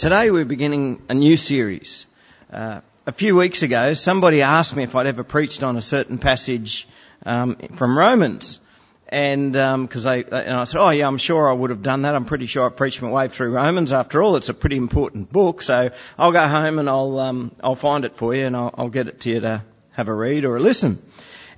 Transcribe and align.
Today 0.00 0.30
we're 0.30 0.46
beginning 0.46 1.02
a 1.10 1.14
new 1.14 1.36
series. 1.36 2.06
Uh, 2.50 2.80
a 3.06 3.12
few 3.12 3.36
weeks 3.36 3.62
ago, 3.62 3.92
somebody 3.92 4.40
asked 4.40 4.74
me 4.74 4.84
if 4.84 4.96
I'd 4.96 5.06
ever 5.06 5.22
preached 5.22 5.62
on 5.62 5.76
a 5.76 5.82
certain 5.82 6.16
passage 6.16 6.88
um, 7.26 7.56
from 7.74 7.98
Romans, 7.98 8.60
and 9.08 9.52
because 9.52 10.06
um, 10.06 10.10
I 10.10 10.16
and 10.22 10.56
I 10.56 10.64
said, 10.64 10.80
oh 10.80 10.88
yeah, 10.88 11.06
I'm 11.06 11.18
sure 11.18 11.50
I 11.50 11.52
would 11.52 11.68
have 11.68 11.82
done 11.82 12.00
that. 12.02 12.14
I'm 12.14 12.24
pretty 12.24 12.46
sure 12.46 12.64
I 12.64 12.70
preached 12.70 13.02
my 13.02 13.10
way 13.10 13.28
through 13.28 13.50
Romans. 13.50 13.92
After 13.92 14.22
all, 14.22 14.36
it's 14.36 14.48
a 14.48 14.54
pretty 14.54 14.78
important 14.78 15.30
book, 15.30 15.60
so 15.60 15.90
I'll 16.18 16.32
go 16.32 16.48
home 16.48 16.78
and 16.78 16.88
I'll 16.88 17.18
um, 17.18 17.54
I'll 17.62 17.76
find 17.76 18.06
it 18.06 18.16
for 18.16 18.34
you 18.34 18.46
and 18.46 18.56
I'll, 18.56 18.74
I'll 18.78 18.88
get 18.88 19.06
it 19.06 19.20
to 19.20 19.28
you 19.28 19.40
to 19.40 19.62
have 19.90 20.08
a 20.08 20.14
read 20.14 20.46
or 20.46 20.56
a 20.56 20.60
listen. 20.60 21.02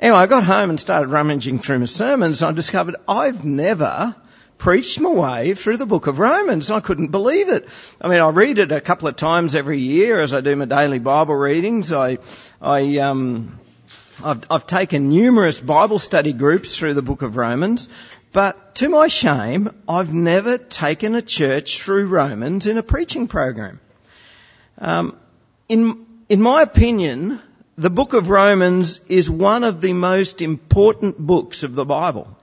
Anyway, 0.00 0.18
I 0.18 0.26
got 0.26 0.42
home 0.42 0.68
and 0.68 0.80
started 0.80 1.10
rummaging 1.10 1.60
through 1.60 1.78
my 1.78 1.84
sermons, 1.84 2.42
and 2.42 2.50
I 2.50 2.52
discovered 2.56 2.96
I've 3.06 3.44
never 3.44 4.16
preached 4.58 5.00
my 5.00 5.10
way 5.10 5.54
through 5.54 5.76
the 5.76 5.86
book 5.86 6.06
of 6.06 6.18
Romans. 6.18 6.70
I 6.70 6.80
couldn't 6.80 7.08
believe 7.08 7.48
it. 7.48 7.68
I 8.00 8.08
mean, 8.08 8.20
I 8.20 8.28
read 8.28 8.58
it 8.58 8.72
a 8.72 8.80
couple 8.80 9.08
of 9.08 9.16
times 9.16 9.54
every 9.54 9.78
year 9.78 10.20
as 10.20 10.34
I 10.34 10.40
do 10.40 10.54
my 10.54 10.66
daily 10.66 10.98
Bible 10.98 11.34
readings. 11.34 11.92
I, 11.92 12.18
I, 12.60 12.98
um, 12.98 13.58
I've, 14.24 14.44
I've 14.50 14.66
taken 14.66 15.08
numerous 15.08 15.60
Bible 15.60 15.98
study 15.98 16.32
groups 16.32 16.76
through 16.76 16.94
the 16.94 17.02
book 17.02 17.22
of 17.22 17.36
Romans, 17.36 17.88
but 18.32 18.76
to 18.76 18.88
my 18.88 19.08
shame, 19.08 19.70
I've 19.88 20.14
never 20.14 20.58
taken 20.58 21.14
a 21.14 21.22
church 21.22 21.82
through 21.82 22.06
Romans 22.06 22.66
in 22.66 22.78
a 22.78 22.82
preaching 22.82 23.28
program. 23.28 23.80
Um, 24.78 25.16
in, 25.68 26.06
in 26.28 26.40
my 26.40 26.62
opinion, 26.62 27.40
the 27.76 27.90
book 27.90 28.12
of 28.12 28.30
Romans 28.30 29.00
is 29.08 29.30
one 29.30 29.64
of 29.64 29.80
the 29.80 29.92
most 29.92 30.40
important 30.40 31.18
books 31.18 31.62
of 31.62 31.74
the 31.74 31.84
Bible. 31.84 32.36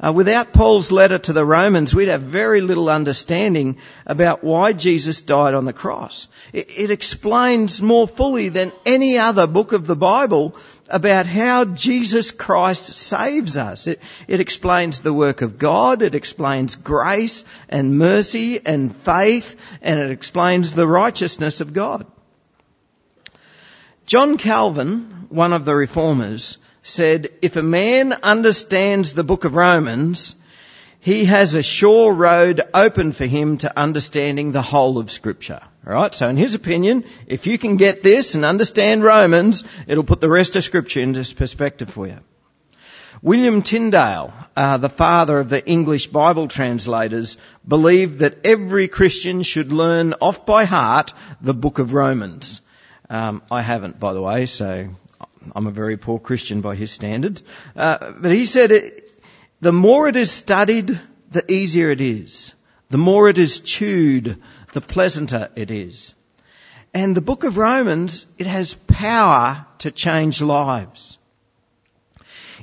Uh, 0.00 0.12
without 0.12 0.52
Paul's 0.52 0.92
letter 0.92 1.18
to 1.18 1.32
the 1.32 1.44
Romans, 1.44 1.92
we'd 1.92 2.06
have 2.06 2.22
very 2.22 2.60
little 2.60 2.88
understanding 2.88 3.78
about 4.06 4.44
why 4.44 4.72
Jesus 4.72 5.22
died 5.22 5.54
on 5.54 5.64
the 5.64 5.72
cross. 5.72 6.28
It, 6.52 6.70
it 6.78 6.90
explains 6.92 7.82
more 7.82 8.06
fully 8.06 8.48
than 8.48 8.70
any 8.86 9.18
other 9.18 9.48
book 9.48 9.72
of 9.72 9.88
the 9.88 9.96
Bible 9.96 10.54
about 10.88 11.26
how 11.26 11.64
Jesus 11.64 12.30
Christ 12.30 12.84
saves 12.84 13.56
us. 13.56 13.88
It, 13.88 14.00
it 14.28 14.38
explains 14.38 15.00
the 15.00 15.12
work 15.12 15.42
of 15.42 15.58
God, 15.58 16.02
it 16.02 16.14
explains 16.14 16.76
grace 16.76 17.44
and 17.68 17.98
mercy 17.98 18.64
and 18.64 18.94
faith, 18.94 19.60
and 19.82 19.98
it 19.98 20.12
explains 20.12 20.74
the 20.74 20.86
righteousness 20.86 21.60
of 21.60 21.72
God. 21.72 22.06
John 24.06 24.38
Calvin, 24.38 25.26
one 25.28 25.52
of 25.52 25.64
the 25.64 25.74
reformers, 25.74 26.56
said, 26.88 27.30
if 27.42 27.56
a 27.56 27.62
man 27.62 28.12
understands 28.12 29.14
the 29.14 29.24
book 29.24 29.44
of 29.44 29.54
Romans, 29.54 30.34
he 31.00 31.26
has 31.26 31.54
a 31.54 31.62
sure 31.62 32.12
road 32.12 32.60
open 32.74 33.12
for 33.12 33.26
him 33.26 33.58
to 33.58 33.78
understanding 33.78 34.52
the 34.52 34.62
whole 34.62 34.98
of 34.98 35.10
scripture. 35.10 35.60
Alright, 35.86 36.14
so 36.14 36.28
in 36.28 36.36
his 36.36 36.54
opinion, 36.54 37.04
if 37.26 37.46
you 37.46 37.56
can 37.56 37.76
get 37.76 38.02
this 38.02 38.34
and 38.34 38.44
understand 38.44 39.02
Romans, 39.02 39.64
it'll 39.86 40.04
put 40.04 40.20
the 40.20 40.28
rest 40.28 40.56
of 40.56 40.64
scripture 40.64 41.00
into 41.00 41.34
perspective 41.34 41.90
for 41.90 42.06
you. 42.06 42.18
William 43.22 43.62
Tyndale, 43.62 44.32
uh, 44.56 44.76
the 44.76 44.88
father 44.88 45.40
of 45.40 45.48
the 45.48 45.66
English 45.66 46.06
Bible 46.08 46.46
translators, 46.46 47.36
believed 47.66 48.20
that 48.20 48.44
every 48.44 48.86
Christian 48.86 49.42
should 49.42 49.72
learn 49.72 50.14
off 50.20 50.46
by 50.46 50.64
heart 50.64 51.12
the 51.40 51.54
book 51.54 51.78
of 51.78 51.94
Romans. 51.94 52.60
Um, 53.10 53.42
I 53.50 53.62
haven't, 53.62 53.98
by 53.98 54.12
the 54.12 54.22
way, 54.22 54.46
so 54.46 54.90
I'm 55.54 55.66
a 55.66 55.72
very 55.72 55.96
poor 55.96 56.18
Christian 56.18 56.60
by 56.60 56.74
his 56.74 56.90
standard. 56.90 57.40
Uh, 57.76 58.12
but 58.12 58.32
he 58.32 58.46
said, 58.46 59.02
the 59.60 59.72
more 59.72 60.08
it 60.08 60.16
is 60.16 60.30
studied, 60.30 61.00
the 61.30 61.50
easier 61.50 61.90
it 61.90 62.00
is. 62.00 62.54
The 62.90 62.98
more 62.98 63.28
it 63.28 63.38
is 63.38 63.60
chewed, 63.60 64.42
the 64.72 64.80
pleasanter 64.80 65.50
it 65.56 65.70
is. 65.70 66.14
And 66.94 67.14
the 67.14 67.20
book 67.20 67.44
of 67.44 67.58
Romans, 67.58 68.26
it 68.38 68.46
has 68.46 68.74
power 68.74 69.66
to 69.78 69.90
change 69.90 70.40
lives. 70.40 71.18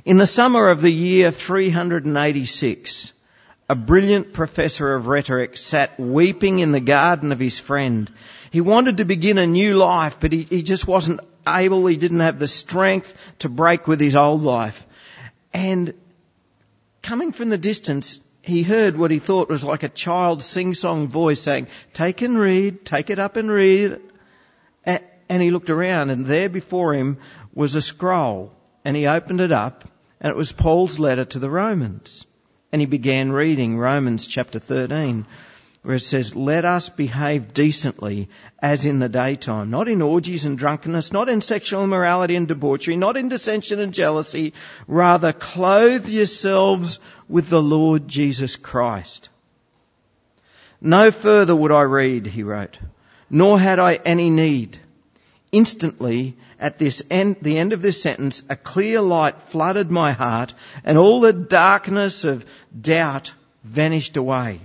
In 0.04 0.16
the 0.16 0.26
summer 0.26 0.68
of 0.68 0.82
the 0.82 0.92
year 0.92 1.30
386, 1.30 3.12
a 3.68 3.74
brilliant 3.74 4.32
professor 4.32 4.94
of 4.94 5.06
rhetoric 5.06 5.56
sat 5.56 5.98
weeping 5.98 6.60
in 6.60 6.72
the 6.72 6.80
garden 6.80 7.32
of 7.32 7.40
his 7.40 7.58
friend. 7.58 8.10
He 8.50 8.60
wanted 8.60 8.98
to 8.98 9.04
begin 9.04 9.38
a 9.38 9.46
new 9.46 9.74
life, 9.74 10.18
but 10.20 10.32
he, 10.32 10.42
he 10.42 10.62
just 10.62 10.86
wasn't 10.86 11.20
able, 11.46 11.86
he 11.86 11.96
didn't 11.96 12.20
have 12.20 12.38
the 12.38 12.48
strength 12.48 13.14
to 13.40 13.48
break 13.48 13.86
with 13.86 14.00
his 14.00 14.16
old 14.16 14.42
life. 14.42 14.86
And 15.52 15.94
coming 17.02 17.32
from 17.32 17.48
the 17.48 17.58
distance, 17.58 18.20
he 18.42 18.62
heard 18.62 18.96
what 18.96 19.10
he 19.10 19.18
thought 19.18 19.48
was 19.48 19.64
like 19.64 19.82
a 19.82 19.88
child's 19.88 20.44
sing-song 20.44 21.08
voice 21.08 21.40
saying, 21.40 21.68
take 21.94 22.22
and 22.22 22.38
read, 22.38 22.84
take 22.84 23.10
it 23.10 23.18
up 23.18 23.36
and 23.36 23.50
read. 23.50 24.00
And 24.84 25.42
he 25.42 25.50
looked 25.50 25.70
around 25.70 26.10
and 26.10 26.26
there 26.26 26.48
before 26.48 26.94
him 26.94 27.18
was 27.52 27.74
a 27.74 27.82
scroll 27.82 28.52
and 28.84 28.94
he 28.94 29.08
opened 29.08 29.40
it 29.40 29.50
up 29.50 29.88
and 30.20 30.30
it 30.30 30.36
was 30.36 30.52
Paul's 30.52 31.00
letter 31.00 31.24
to 31.24 31.40
the 31.40 31.50
Romans. 31.50 32.24
And 32.70 32.80
he 32.80 32.86
began 32.86 33.32
reading 33.32 33.76
Romans 33.76 34.26
chapter 34.26 34.60
13 34.60 35.26
where 35.86 35.94
it 35.94 36.00
says, 36.00 36.34
let 36.34 36.64
us 36.64 36.88
behave 36.88 37.54
decently 37.54 38.28
as 38.60 38.84
in 38.84 38.98
the 38.98 39.08
daytime, 39.08 39.70
not 39.70 39.86
in 39.86 40.02
orgies 40.02 40.44
and 40.44 40.58
drunkenness, 40.58 41.12
not 41.12 41.28
in 41.28 41.40
sexual 41.40 41.84
immorality 41.84 42.34
and 42.34 42.48
debauchery, 42.48 42.96
not 42.96 43.16
in 43.16 43.28
dissension 43.28 43.78
and 43.78 43.94
jealousy, 43.94 44.52
rather 44.88 45.32
clothe 45.32 46.08
yourselves 46.08 46.98
with 47.28 47.48
the 47.48 47.62
Lord 47.62 48.08
Jesus 48.08 48.56
Christ. 48.56 49.28
No 50.80 51.12
further 51.12 51.54
would 51.54 51.70
I 51.70 51.82
read, 51.82 52.26
he 52.26 52.42
wrote, 52.42 52.80
nor 53.30 53.56
had 53.56 53.78
I 53.78 53.94
any 53.94 54.28
need. 54.28 54.80
Instantly, 55.52 56.36
at 56.58 56.80
this 56.80 57.00
end, 57.12 57.36
the 57.42 57.58
end 57.58 57.72
of 57.72 57.80
this 57.80 58.02
sentence, 58.02 58.42
a 58.48 58.56
clear 58.56 59.00
light 59.00 59.40
flooded 59.50 59.88
my 59.88 60.10
heart 60.10 60.52
and 60.82 60.98
all 60.98 61.20
the 61.20 61.32
darkness 61.32 62.24
of 62.24 62.44
doubt 62.76 63.32
vanished 63.62 64.16
away 64.16 64.62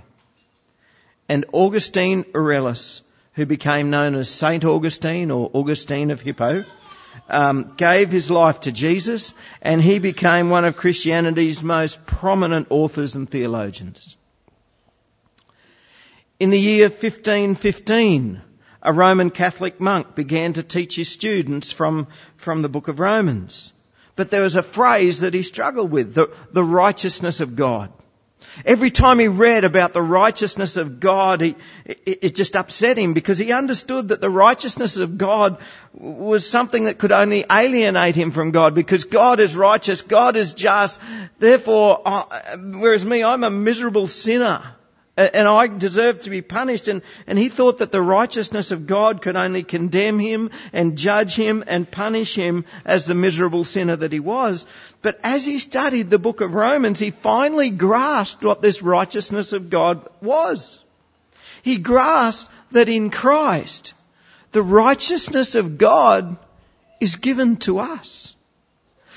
and 1.28 1.44
Augustine 1.52 2.24
Aurelius, 2.34 3.02
who 3.34 3.46
became 3.46 3.90
known 3.90 4.14
as 4.14 4.28
Saint 4.28 4.64
Augustine 4.64 5.30
or 5.30 5.50
Augustine 5.54 6.10
of 6.10 6.20
Hippo, 6.20 6.64
um, 7.28 7.74
gave 7.76 8.10
his 8.10 8.30
life 8.30 8.60
to 8.60 8.72
Jesus, 8.72 9.34
and 9.60 9.80
he 9.80 9.98
became 9.98 10.50
one 10.50 10.64
of 10.64 10.76
Christianity's 10.76 11.62
most 11.62 12.04
prominent 12.06 12.68
authors 12.70 13.14
and 13.14 13.28
theologians. 13.30 14.16
In 16.40 16.50
the 16.50 16.58
year 16.58 16.88
1515, 16.88 18.40
a 18.82 18.92
Roman 18.92 19.30
Catholic 19.30 19.80
monk 19.80 20.14
began 20.14 20.54
to 20.54 20.62
teach 20.62 20.96
his 20.96 21.08
students 21.08 21.70
from, 21.70 22.08
from 22.36 22.62
the 22.62 22.68
book 22.68 22.88
of 22.88 22.98
Romans. 22.98 23.72
But 24.16 24.30
there 24.30 24.42
was 24.42 24.56
a 24.56 24.62
phrase 24.62 25.20
that 25.20 25.34
he 25.34 25.42
struggled 25.42 25.90
with, 25.90 26.14
the, 26.14 26.30
the 26.52 26.64
righteousness 26.64 27.40
of 27.40 27.56
God. 27.56 27.92
Every 28.64 28.90
time 28.90 29.18
he 29.18 29.28
read 29.28 29.64
about 29.64 29.92
the 29.92 30.02
righteousness 30.02 30.76
of 30.76 31.00
God, 31.00 31.40
he, 31.40 31.56
it, 31.84 32.18
it, 32.22 32.34
just 32.34 32.56
upset 32.56 32.98
him 32.98 33.14
because 33.14 33.38
he 33.38 33.52
understood 33.52 34.08
that 34.08 34.20
the 34.20 34.30
righteousness 34.30 34.96
of 34.96 35.18
God 35.18 35.58
was 35.92 36.48
something 36.48 36.84
that 36.84 36.98
could 36.98 37.12
only 37.12 37.44
alienate 37.50 38.16
him 38.16 38.30
from 38.30 38.50
God 38.50 38.74
because 38.74 39.04
God 39.04 39.40
is 39.40 39.56
righteous, 39.56 40.02
God 40.02 40.36
is 40.36 40.52
just. 40.52 41.00
Therefore, 41.38 42.02
I, 42.04 42.56
whereas 42.56 43.04
me, 43.04 43.24
I'm 43.24 43.44
a 43.44 43.50
miserable 43.50 44.06
sinner 44.06 44.62
and 45.16 45.46
I 45.46 45.66
deserve 45.66 46.20
to 46.20 46.30
be 46.30 46.40
punished. 46.40 46.88
And, 46.88 47.02
and 47.26 47.38
he 47.38 47.48
thought 47.48 47.78
that 47.78 47.92
the 47.92 48.00
righteousness 48.00 48.70
of 48.70 48.86
God 48.86 49.20
could 49.20 49.36
only 49.36 49.62
condemn 49.62 50.18
him 50.18 50.50
and 50.72 50.96
judge 50.96 51.34
him 51.34 51.62
and 51.66 51.90
punish 51.90 52.34
him 52.34 52.64
as 52.84 53.04
the 53.04 53.14
miserable 53.14 53.64
sinner 53.64 53.96
that 53.96 54.12
he 54.12 54.20
was. 54.20 54.64
But 55.02 55.20
as 55.22 55.44
he 55.44 55.58
studied 55.58 56.08
the 56.08 56.18
book 56.18 56.40
of 56.40 56.54
Romans, 56.54 56.98
he 56.98 57.10
finally 57.10 57.70
grasped 57.70 58.42
what 58.42 58.62
this 58.62 58.82
righteousness 58.82 59.52
of 59.52 59.68
God 59.68 60.08
was. 60.22 60.80
He 61.62 61.76
grasped 61.76 62.50
that 62.72 62.88
in 62.88 63.10
Christ, 63.10 63.92
the 64.52 64.62
righteousness 64.62 65.54
of 65.54 65.78
God 65.78 66.36
is 67.00 67.16
given 67.16 67.56
to 67.56 67.80
us. 67.80 68.34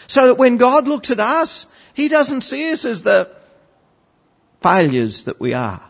So 0.08 0.28
that 0.28 0.38
when 0.38 0.58
God 0.58 0.88
looks 0.88 1.10
at 1.10 1.20
us, 1.20 1.66
He 1.94 2.10
doesn't 2.10 2.42
see 2.42 2.72
us 2.72 2.86
as 2.86 3.04
the 3.04 3.30
failures 4.66 5.26
that 5.26 5.40
we 5.40 5.54
are. 5.54 5.84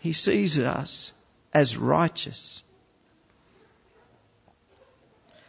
He 0.00 0.12
sees 0.12 0.58
us 0.58 1.14
as 1.54 1.78
righteous. 1.78 2.62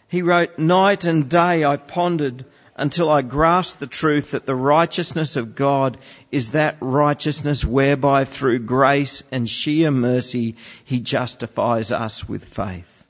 He 0.07 0.21
wrote, 0.21 0.57
night 0.57 1.03
and 1.03 1.27
day 1.27 1.65
I 1.65 1.75
pondered 1.75 2.45
until 2.77 3.09
I 3.09 3.21
grasped 3.21 3.81
the 3.81 3.87
truth 3.87 4.31
that 4.31 4.45
the 4.45 4.55
righteousness 4.55 5.35
of 5.35 5.55
God 5.55 5.97
is 6.31 6.51
that 6.51 6.77
righteousness 6.79 7.65
whereby 7.65 8.23
through 8.23 8.59
grace 8.59 9.23
and 9.29 9.49
sheer 9.49 9.91
mercy 9.91 10.55
he 10.85 11.01
justifies 11.01 11.91
us 11.91 12.29
with 12.29 12.45
faith. 12.45 13.03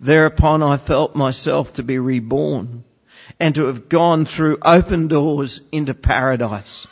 Thereupon 0.00 0.64
I 0.64 0.78
felt 0.78 1.14
myself 1.14 1.74
to 1.74 1.84
be 1.84 2.00
reborn 2.00 2.82
and 3.38 3.54
to 3.54 3.66
have 3.66 3.88
gone 3.88 4.24
through 4.24 4.58
open 4.62 5.06
doors 5.06 5.60
into 5.70 5.94
paradise 5.94 6.88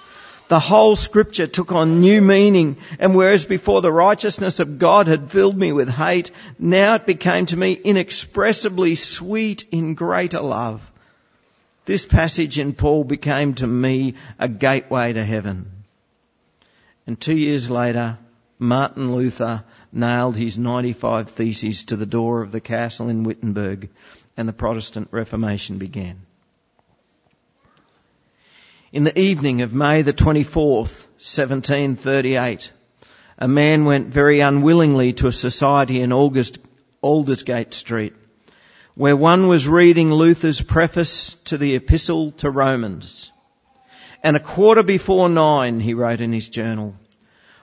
the 0.49 0.59
whole 0.59 0.97
scripture 0.97 1.47
took 1.47 1.73
on 1.73 2.01
new 2.01 2.21
meaning, 2.23 2.79
and 2.99 3.15
whereas 3.15 3.45
before 3.45 3.83
the 3.83 3.93
righteousness 3.93 4.61
of 4.61 4.79
God 4.79 5.07
had 5.07 5.31
filled 5.31 5.57
me 5.57 5.73
with 5.73 5.89
hate, 5.89 6.31
now 6.59 6.95
it 6.95 7.07
became 7.07 7.47
to 7.47 7.57
me 7.57 7.73
inexpressibly 7.73 8.95
sweet 8.95 9.67
in 9.71 9.95
greater 9.95 10.41
love. 10.41 10.81
This 11.85 12.07
passage 12.07 12.59
in 12.59 12.73
Paul 12.73 13.05
became 13.05 13.55
to 13.55 13.67
me 13.67 14.15
a 14.39 14.49
gateway 14.49 15.13
to 15.13 15.25
heaven. 15.25 15.71
And 17.07 17.19
two 17.19 17.37
years 17.37 17.71
later, 17.71 18.19
Martin 18.59 19.15
Luther 19.15 19.65
nailed 19.93 20.37
his 20.37 20.59
95 20.59 21.31
Theses 21.31 21.85
to 21.85 21.97
the 21.97 22.07
door 22.07 22.43
of 22.43 22.53
the 22.53 22.61
castle 22.61 23.09
in 23.09 23.25
Wittenberg, 23.25 23.89
and 24.37 24.49
the 24.49 24.53
Protestant 24.53 25.09
Reformation 25.11 25.79
began. 25.79 26.21
In 28.91 29.05
the 29.05 29.21
evening 29.21 29.61
of 29.61 29.75
May 29.75 30.01
the 30.01 30.15
24th, 30.15 31.05
1738, 31.21 32.73
a 33.37 33.47
man 33.47 33.85
went 33.85 34.07
very 34.07 34.41
unwillingly 34.41 35.13
to 35.13 35.27
a 35.27 35.33
society 35.33 36.01
in 36.01 36.11
August, 36.11 36.57
Aldersgate 37.03 37.75
Street, 37.75 38.15
where 38.95 39.15
one 39.15 39.47
was 39.47 39.69
reading 39.69 40.11
Luther's 40.11 40.63
preface 40.63 41.35
to 41.45 41.59
the 41.59 41.75
Epistle 41.75 42.31
to 42.39 42.51
Romans. 42.51 43.31
And 44.23 44.39
a 44.39 44.41
quarter 44.41 44.83
before 44.83 45.29
nine, 45.29 45.81
he 45.81 45.93
wrote 45.93 46.23
in 46.23 46.33
his 46.33 46.49
journal, 46.49 46.95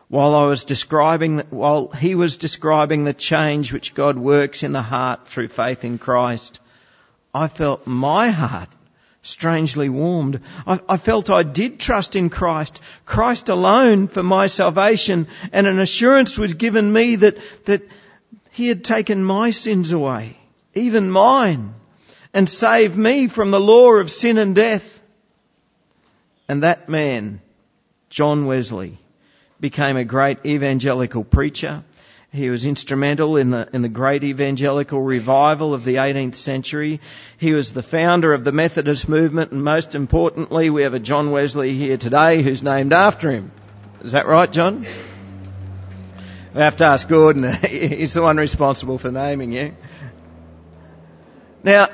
while 0.10 0.36
I 0.36 0.46
was 0.46 0.64
describing, 0.64 1.40
while 1.50 1.88
he 1.88 2.14
was 2.14 2.38
describing 2.38 3.04
the 3.04 3.16
change 3.16 3.74
which 3.74 3.96
God 3.96 4.20
works 4.20 4.62
in 4.62 4.74
the 4.74 4.84
heart 4.84 5.28
through 5.28 5.48
faith 5.48 5.84
in 5.84 5.98
Christ, 5.98 6.60
I 7.34 7.48
felt 7.48 7.88
my 7.88 8.30
heart 8.30 8.70
strangely 9.26 9.90
warmed. 9.90 10.40
I, 10.68 10.80
I, 10.88 10.98
felt 10.98 11.30
I 11.30 11.44
did 11.44 11.80
trust 11.80 12.16
in 12.16 12.30
Christ, 12.30 12.80
Christ 13.06 13.50
alone 13.50 14.08
for 14.08 14.22
my 14.22 14.48
salvation, 14.48 15.28
and 15.52 15.66
an 15.66 15.80
assurance 15.80 16.38
was 16.38 16.54
given 16.54 16.94
me 16.94 17.18
that, 17.18 17.38
that 17.66 17.82
He 18.52 18.68
had 18.68 18.84
taken 18.84 19.24
my 19.24 19.50
sins 19.50 19.92
away, 19.92 20.38
even 20.76 21.10
mine, 21.10 21.74
and 22.34 22.48
saved 22.48 22.96
me 22.96 23.28
from 23.28 23.50
the 23.50 23.60
law 23.60 23.94
of 23.94 24.12
sin 24.12 24.38
and 24.38 24.56
death. 24.56 25.02
And 26.48 26.62
that 26.62 26.88
man, 26.88 27.42
John 28.12 28.46
Wesley, 28.46 29.00
became 29.60 29.98
a 29.98 30.06
great 30.06 30.46
evangelical 30.46 31.24
preacher 31.24 31.84
he 32.36 32.50
was 32.50 32.66
instrumental 32.66 33.38
in 33.38 33.50
the, 33.50 33.68
in 33.74 33.82
the 33.82 33.90
great 33.90 34.24
evangelical 34.24 35.02
revival 35.02 35.74
of 35.74 35.86
the 35.86 35.96
18th 35.96 36.36
century. 36.36 37.00
He 37.38 37.54
was 37.54 37.74
the 37.74 37.82
founder 37.82 38.34
of 38.34 38.44
the 38.44 38.52
Methodist 38.52 39.08
movement 39.08 39.52
and 39.52 39.64
most 39.64 39.96
importantly, 39.96 40.70
we 40.70 40.84
have 40.84 40.94
a 40.94 41.00
John 41.00 41.32
Wesley 41.32 41.74
here 41.74 41.98
today 41.98 42.42
who's 42.42 42.62
named 42.62 42.94
after 42.94 43.32
him. 43.32 43.52
Is 44.04 44.12
that 44.12 44.28
right, 44.28 44.52
John? 44.52 44.86
We 46.54 46.62
have 46.62 46.76
to 46.78 46.86
ask 46.86 47.08
Gordon. 47.08 47.52
He's 47.68 48.14
the 48.14 48.22
one 48.22 48.38
responsible 48.38 48.98
for 48.98 49.12
naming 49.12 49.52
you. 49.52 49.76
Now, 51.64 51.88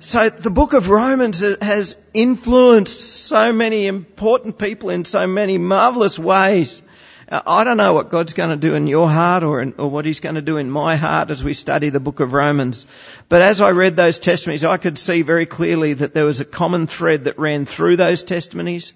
so 0.00 0.30
the 0.30 0.50
book 0.50 0.72
of 0.72 0.88
Romans 0.88 1.40
has 1.40 1.96
influenced 2.14 2.98
so 2.98 3.52
many 3.52 3.86
important 3.86 4.58
people 4.58 4.90
in 4.90 5.04
so 5.04 5.26
many 5.26 5.58
marvelous 5.58 6.18
ways. 6.18 6.82
Uh, 7.30 7.40
I 7.46 7.64
don't 7.64 7.76
know 7.76 7.92
what 7.92 8.10
God's 8.10 8.32
going 8.32 8.50
to 8.50 8.56
do 8.56 8.74
in 8.74 8.86
your 8.86 9.08
heart 9.08 9.44
or, 9.44 9.60
in, 9.60 9.74
or 9.78 9.88
what 9.88 10.04
He's 10.04 10.20
going 10.20 10.34
to 10.34 10.42
do 10.42 10.56
in 10.56 10.70
my 10.70 10.96
heart 10.96 11.30
as 11.30 11.44
we 11.44 11.54
study 11.54 11.88
the 11.88 12.00
book 12.00 12.20
of 12.20 12.32
Romans. 12.32 12.86
But 13.28 13.42
as 13.42 13.60
I 13.60 13.70
read 13.70 13.96
those 13.96 14.18
testimonies, 14.18 14.64
I 14.64 14.78
could 14.78 14.98
see 14.98 15.22
very 15.22 15.46
clearly 15.46 15.92
that 15.94 16.12
there 16.12 16.24
was 16.24 16.40
a 16.40 16.44
common 16.44 16.86
thread 16.86 17.24
that 17.24 17.38
ran 17.38 17.66
through 17.66 17.96
those 17.96 18.24
testimonies. 18.24 18.94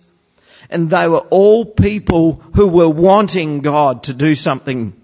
And 0.68 0.90
they 0.90 1.06
were 1.06 1.18
all 1.18 1.64
people 1.64 2.42
who 2.54 2.66
were 2.66 2.88
wanting 2.88 3.60
God 3.60 4.04
to 4.04 4.14
do 4.14 4.34
something. 4.34 4.94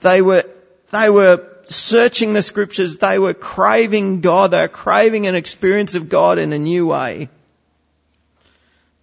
They 0.00 0.22
were, 0.22 0.44
they 0.92 1.10
were 1.10 1.46
searching 1.66 2.32
the 2.32 2.42
scriptures. 2.42 2.96
They 2.98 3.18
were 3.18 3.34
craving 3.34 4.20
God. 4.22 4.52
They 4.52 4.62
were 4.62 4.68
craving 4.68 5.26
an 5.26 5.34
experience 5.34 5.94
of 5.94 6.08
God 6.08 6.38
in 6.38 6.52
a 6.52 6.58
new 6.58 6.86
way. 6.86 7.28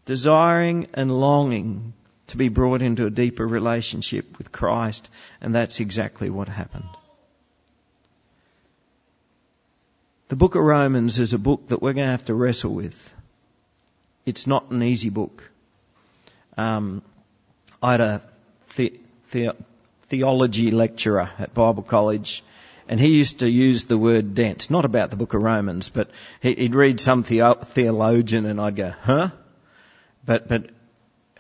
Desiring 0.05 0.87
and 0.93 1.11
longing 1.11 1.93
to 2.31 2.37
be 2.37 2.49
brought 2.49 2.81
into 2.81 3.05
a 3.05 3.09
deeper 3.09 3.45
relationship 3.47 4.37
with 4.37 4.51
Christ, 4.51 5.09
and 5.39 5.53
that's 5.53 5.79
exactly 5.79 6.29
what 6.29 6.47
happened. 6.47 6.89
The 10.29 10.35
book 10.35 10.55
of 10.55 10.63
Romans 10.63 11.19
is 11.19 11.33
a 11.33 11.37
book 11.37 11.67
that 11.67 11.81
we're 11.81 11.93
going 11.93 12.05
to 12.05 12.11
have 12.11 12.25
to 12.25 12.33
wrestle 12.33 12.73
with. 12.73 13.13
It's 14.25 14.47
not 14.47 14.71
an 14.71 14.81
easy 14.81 15.09
book. 15.09 15.43
Um, 16.57 17.01
I 17.83 17.91
had 17.91 18.01
a 18.01 18.21
the, 18.75 18.97
the, 19.31 19.55
theology 20.07 20.71
lecturer 20.71 21.29
at 21.39 21.53
Bible 21.53 21.83
College, 21.83 22.43
and 22.87 22.99
he 22.99 23.17
used 23.17 23.39
to 23.39 23.49
use 23.49 23.85
the 23.85 23.97
word 23.97 24.35
dense, 24.35 24.69
not 24.69 24.85
about 24.85 25.09
the 25.09 25.15
book 25.15 25.33
of 25.33 25.41
Romans, 25.41 25.89
but 25.89 26.09
he'd 26.41 26.75
read 26.75 26.99
some 26.99 27.23
theologian 27.23 28.45
and 28.45 28.59
I'd 28.59 28.75
go, 28.75 28.93
huh? 29.01 29.29
But, 30.25 30.47
but 30.47 30.69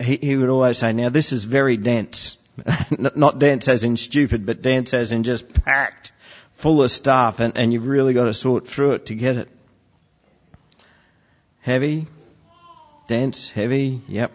he, 0.01 0.17
he 0.17 0.37
would 0.37 0.49
always 0.49 0.77
say, 0.77 0.93
now 0.93 1.09
this 1.09 1.31
is 1.31 1.43
very 1.43 1.77
dense. 1.77 2.37
Not 2.99 3.39
dense 3.39 3.67
as 3.67 3.83
in 3.83 3.97
stupid, 3.97 4.45
but 4.45 4.61
dense 4.61 4.93
as 4.93 5.11
in 5.11 5.23
just 5.23 5.51
packed 5.53 6.11
full 6.55 6.83
of 6.83 6.91
stuff 6.91 7.39
and, 7.39 7.57
and 7.57 7.73
you've 7.73 7.87
really 7.87 8.13
got 8.13 8.25
to 8.25 8.33
sort 8.33 8.67
through 8.67 8.93
it 8.93 9.07
to 9.07 9.15
get 9.15 9.37
it. 9.37 9.49
Heavy, 11.61 12.07
dense, 13.07 13.49
heavy, 13.49 14.01
yep. 14.07 14.31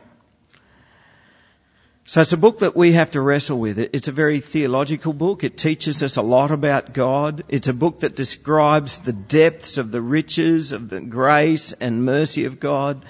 So 2.08 2.20
it's 2.20 2.32
a 2.32 2.36
book 2.36 2.58
that 2.58 2.76
we 2.76 2.92
have 2.92 3.10
to 3.12 3.20
wrestle 3.20 3.58
with. 3.58 3.80
It's 3.80 4.06
a 4.06 4.12
very 4.12 4.38
theological 4.38 5.12
book. 5.12 5.42
It 5.42 5.58
teaches 5.58 6.04
us 6.04 6.16
a 6.16 6.22
lot 6.22 6.52
about 6.52 6.92
God. 6.92 7.42
It's 7.48 7.66
a 7.66 7.72
book 7.72 8.00
that 8.00 8.14
describes 8.14 9.00
the 9.00 9.12
depths 9.12 9.76
of 9.76 9.90
the 9.90 10.00
riches 10.00 10.70
of 10.70 10.88
the 10.88 11.00
grace 11.00 11.72
and 11.72 12.04
mercy 12.04 12.44
of 12.44 12.60
God. 12.60 13.04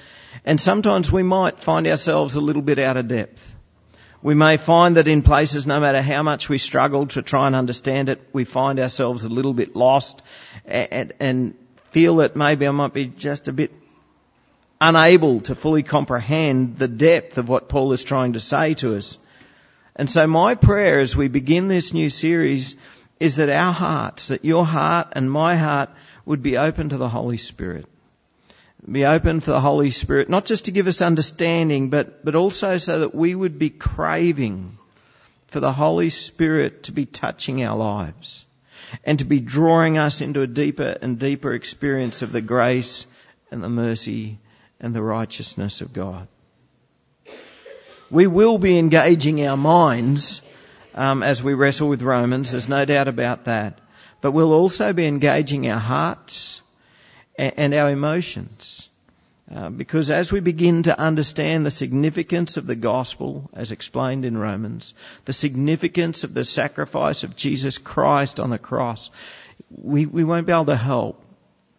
And 0.46 0.58
sometimes 0.58 1.12
we 1.12 1.22
might 1.22 1.60
find 1.60 1.86
ourselves 1.86 2.36
a 2.36 2.40
little 2.40 2.62
bit 2.62 2.78
out 2.78 2.96
of 2.96 3.08
depth. 3.08 3.54
We 4.22 4.32
may 4.32 4.56
find 4.56 4.96
that 4.96 5.08
in 5.08 5.20
places, 5.20 5.66
no 5.66 5.78
matter 5.78 6.00
how 6.00 6.22
much 6.22 6.48
we 6.48 6.56
struggle 6.56 7.06
to 7.08 7.20
try 7.20 7.46
and 7.46 7.54
understand 7.54 8.08
it, 8.08 8.26
we 8.32 8.44
find 8.44 8.80
ourselves 8.80 9.24
a 9.24 9.28
little 9.28 9.52
bit 9.52 9.76
lost 9.76 10.22
and, 10.64 11.12
and 11.20 11.54
feel 11.90 12.16
that 12.16 12.34
maybe 12.34 12.66
I 12.66 12.70
might 12.70 12.94
be 12.94 13.08
just 13.08 13.46
a 13.46 13.52
bit 13.52 13.72
unable 14.80 15.40
to 15.40 15.54
fully 15.54 15.82
comprehend 15.82 16.78
the 16.78 16.88
depth 16.88 17.38
of 17.38 17.48
what 17.48 17.68
Paul 17.68 17.92
is 17.92 18.04
trying 18.04 18.34
to 18.34 18.40
say 18.40 18.74
to 18.74 18.96
us. 18.96 19.18
And 19.94 20.10
so 20.10 20.26
my 20.26 20.54
prayer 20.54 21.00
as 21.00 21.16
we 21.16 21.28
begin 21.28 21.68
this 21.68 21.94
new 21.94 22.10
series 22.10 22.76
is 23.18 23.36
that 23.36 23.48
our 23.48 23.72
hearts, 23.72 24.28
that 24.28 24.44
your 24.44 24.66
heart 24.66 25.08
and 25.12 25.30
my 25.30 25.56
heart 25.56 25.90
would 26.24 26.42
be 26.42 26.58
open 26.58 26.90
to 26.90 26.98
the 26.98 27.08
Holy 27.08 27.38
Spirit 27.38 27.86
be 28.90 29.04
open 29.04 29.40
for 29.40 29.50
the 29.50 29.60
Holy 29.60 29.90
Spirit, 29.90 30.28
not 30.28 30.46
just 30.46 30.66
to 30.66 30.70
give 30.70 30.86
us 30.86 31.02
understanding, 31.02 31.90
but, 31.90 32.24
but 32.24 32.36
also 32.36 32.76
so 32.76 33.00
that 33.00 33.14
we 33.14 33.34
would 33.34 33.58
be 33.58 33.70
craving 33.70 34.78
for 35.48 35.60
the 35.60 35.72
Holy 35.72 36.10
Spirit 36.10 36.84
to 36.84 36.92
be 36.92 37.06
touching 37.06 37.64
our 37.64 37.76
lives 37.76 38.44
and 39.04 39.18
to 39.18 39.24
be 39.24 39.40
drawing 39.40 39.98
us 39.98 40.20
into 40.20 40.42
a 40.42 40.46
deeper 40.46 40.96
and 41.02 41.18
deeper 41.18 41.52
experience 41.52 42.22
of 42.22 42.30
the 42.30 42.40
grace 42.40 43.06
and 43.50 43.62
the 43.62 43.68
mercy 43.68 44.38
and 44.80 44.94
the 44.94 45.02
righteousness 45.02 45.80
of 45.80 45.92
God. 45.92 46.28
We 48.10 48.26
will 48.26 48.58
be 48.58 48.78
engaging 48.78 49.44
our 49.46 49.56
minds 49.56 50.40
um, 50.94 51.22
as 51.22 51.42
we 51.42 51.54
wrestle 51.54 51.88
with 51.88 52.02
Romans. 52.02 52.52
There's 52.52 52.68
no 52.68 52.84
doubt 52.84 53.08
about 53.08 53.46
that. 53.46 53.80
But 54.20 54.32
we'll 54.32 54.52
also 54.52 54.92
be 54.92 55.06
engaging 55.06 55.68
our 55.68 55.78
hearts 55.78 56.62
and 57.36 57.74
our 57.74 57.90
emotions. 57.90 58.88
Uh, 59.54 59.70
because 59.70 60.10
as 60.10 60.32
we 60.32 60.40
begin 60.40 60.84
to 60.84 60.98
understand 60.98 61.64
the 61.64 61.70
significance 61.70 62.56
of 62.56 62.66
the 62.66 62.74
gospel, 62.74 63.48
as 63.52 63.70
explained 63.70 64.24
in 64.24 64.36
Romans, 64.36 64.94
the 65.24 65.32
significance 65.32 66.24
of 66.24 66.34
the 66.34 66.44
sacrifice 66.44 67.22
of 67.22 67.36
Jesus 67.36 67.78
Christ 67.78 68.40
on 68.40 68.50
the 68.50 68.58
cross, 68.58 69.10
we, 69.70 70.06
we 70.06 70.24
won't 70.24 70.46
be 70.46 70.52
able 70.52 70.64
to 70.66 70.76
help 70.76 71.22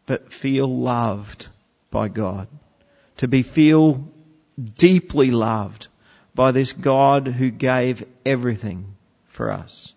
but 0.05 0.31
feel 0.31 0.67
loved 0.67 1.47
by 1.91 2.07
God. 2.07 2.47
To 3.17 3.27
be 3.27 3.43
feel 3.43 4.07
deeply 4.75 5.31
loved 5.31 5.87
by 6.35 6.51
this 6.51 6.73
God 6.73 7.27
who 7.27 7.49
gave 7.49 8.05
everything 8.25 8.95
for 9.27 9.51
us. 9.51 9.93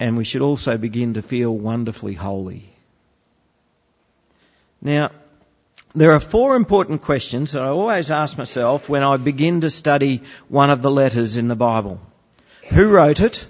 And 0.00 0.16
we 0.16 0.24
should 0.24 0.42
also 0.42 0.76
begin 0.78 1.14
to 1.14 1.22
feel 1.22 1.56
wonderfully 1.56 2.14
holy 2.14 2.72
now, 4.82 5.12
there 5.94 6.12
are 6.12 6.20
four 6.20 6.56
important 6.56 7.02
questions 7.02 7.52
that 7.52 7.62
I 7.62 7.68
always 7.68 8.10
ask 8.10 8.36
myself 8.36 8.88
when 8.88 9.04
I 9.04 9.16
begin 9.16 9.60
to 9.60 9.70
study 9.70 10.22
one 10.48 10.70
of 10.70 10.82
the 10.82 10.90
letters 10.90 11.36
in 11.36 11.46
the 11.46 11.54
Bible. 11.54 12.00
Who 12.70 12.88
wrote 12.88 13.20
it? 13.20 13.46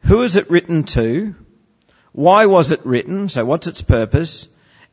Who 0.00 0.22
is 0.22 0.34
it 0.34 0.50
written 0.50 0.82
to? 0.96 1.36
Why 2.10 2.46
was 2.46 2.72
it 2.72 2.84
written? 2.84 3.28
So 3.28 3.44
what's 3.44 3.68
its 3.68 3.82
purpose? 3.82 4.48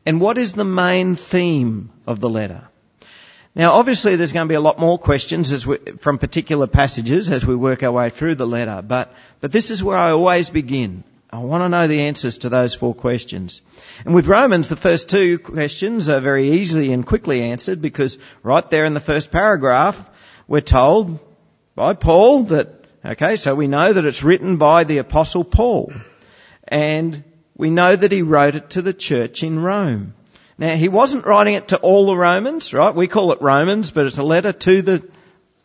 And 0.06 0.22
what 0.22 0.38
is 0.38 0.54
the 0.54 0.66
main 0.66 1.16
theme 1.16 1.92
of 2.08 2.20
the 2.20 2.30
letter? 2.30 2.64
Now, 3.56 3.74
obviously, 3.74 4.16
there's 4.16 4.32
going 4.32 4.48
to 4.48 4.52
be 4.52 4.56
a 4.56 4.62
lot 4.62 4.80
more 4.80 4.98
questions 4.98 5.66
we, 5.66 5.78
from 6.00 6.18
particular 6.18 6.68
passages 6.68 7.30
as 7.30 7.46
we 7.46 7.56
work 7.56 7.84
our 7.84 7.92
way 7.92 8.10
through 8.10 8.36
the 8.36 8.48
letter, 8.48 8.82
but, 8.82 9.14
but 9.42 9.52
this 9.52 9.72
is 9.72 9.84
where 9.84 9.98
I 9.98 10.12
always 10.12 10.50
begin. 10.50 11.04
I 11.32 11.40
want 11.40 11.64
to 11.64 11.70
know 11.70 11.88
the 11.88 12.02
answers 12.02 12.40
to 12.40 12.50
those 12.50 12.74
four 12.74 12.96
questions. 12.96 13.62
And 14.04 14.16
with 14.16 14.28
Romans, 14.28 14.68
the 14.68 14.76
first 14.76 15.10
two 15.10 15.38
questions 15.38 16.10
are 16.10 16.20
very 16.20 16.52
easily 16.54 16.92
and 16.92 17.06
quickly 17.06 17.44
answered 17.44 17.82
because 17.82 18.18
right 18.42 18.68
there 18.70 18.86
in 18.86 18.96
the 18.96 19.00
first 19.00 19.32
paragraph, 19.32 20.04
we're 20.48 20.62
told 20.62 21.20
by 21.76 21.94
Paul 21.94 22.44
that, 22.46 22.70
okay, 23.06 23.36
so 23.36 23.54
we 23.54 23.68
know 23.68 23.94
that 23.94 24.06
it's 24.06 24.24
written 24.24 24.58
by 24.58 24.86
the 24.86 24.98
apostle 24.98 25.44
Paul. 25.44 25.94
And 26.68 27.24
we 27.60 27.70
know 27.70 27.94
that 27.94 28.14
he 28.14 28.22
wrote 28.22 28.56
it 28.56 28.70
to 28.70 28.82
the 28.82 28.94
church 28.94 29.44
in 29.44 29.60
Rome. 29.60 30.14
Now, 30.58 30.76
he 30.76 30.88
wasn't 30.88 31.26
writing 31.26 31.56
it 31.56 31.68
to 31.68 31.78
all 31.78 32.06
the 32.06 32.16
Romans, 32.16 32.74
right? 32.74 32.96
We 32.96 33.10
call 33.10 33.34
it 33.34 33.42
Romans, 33.42 33.92
but 33.92 34.06
it's 34.06 34.18
a 34.18 34.24
letter 34.24 34.54
to 34.54 34.82
the, 34.82 35.06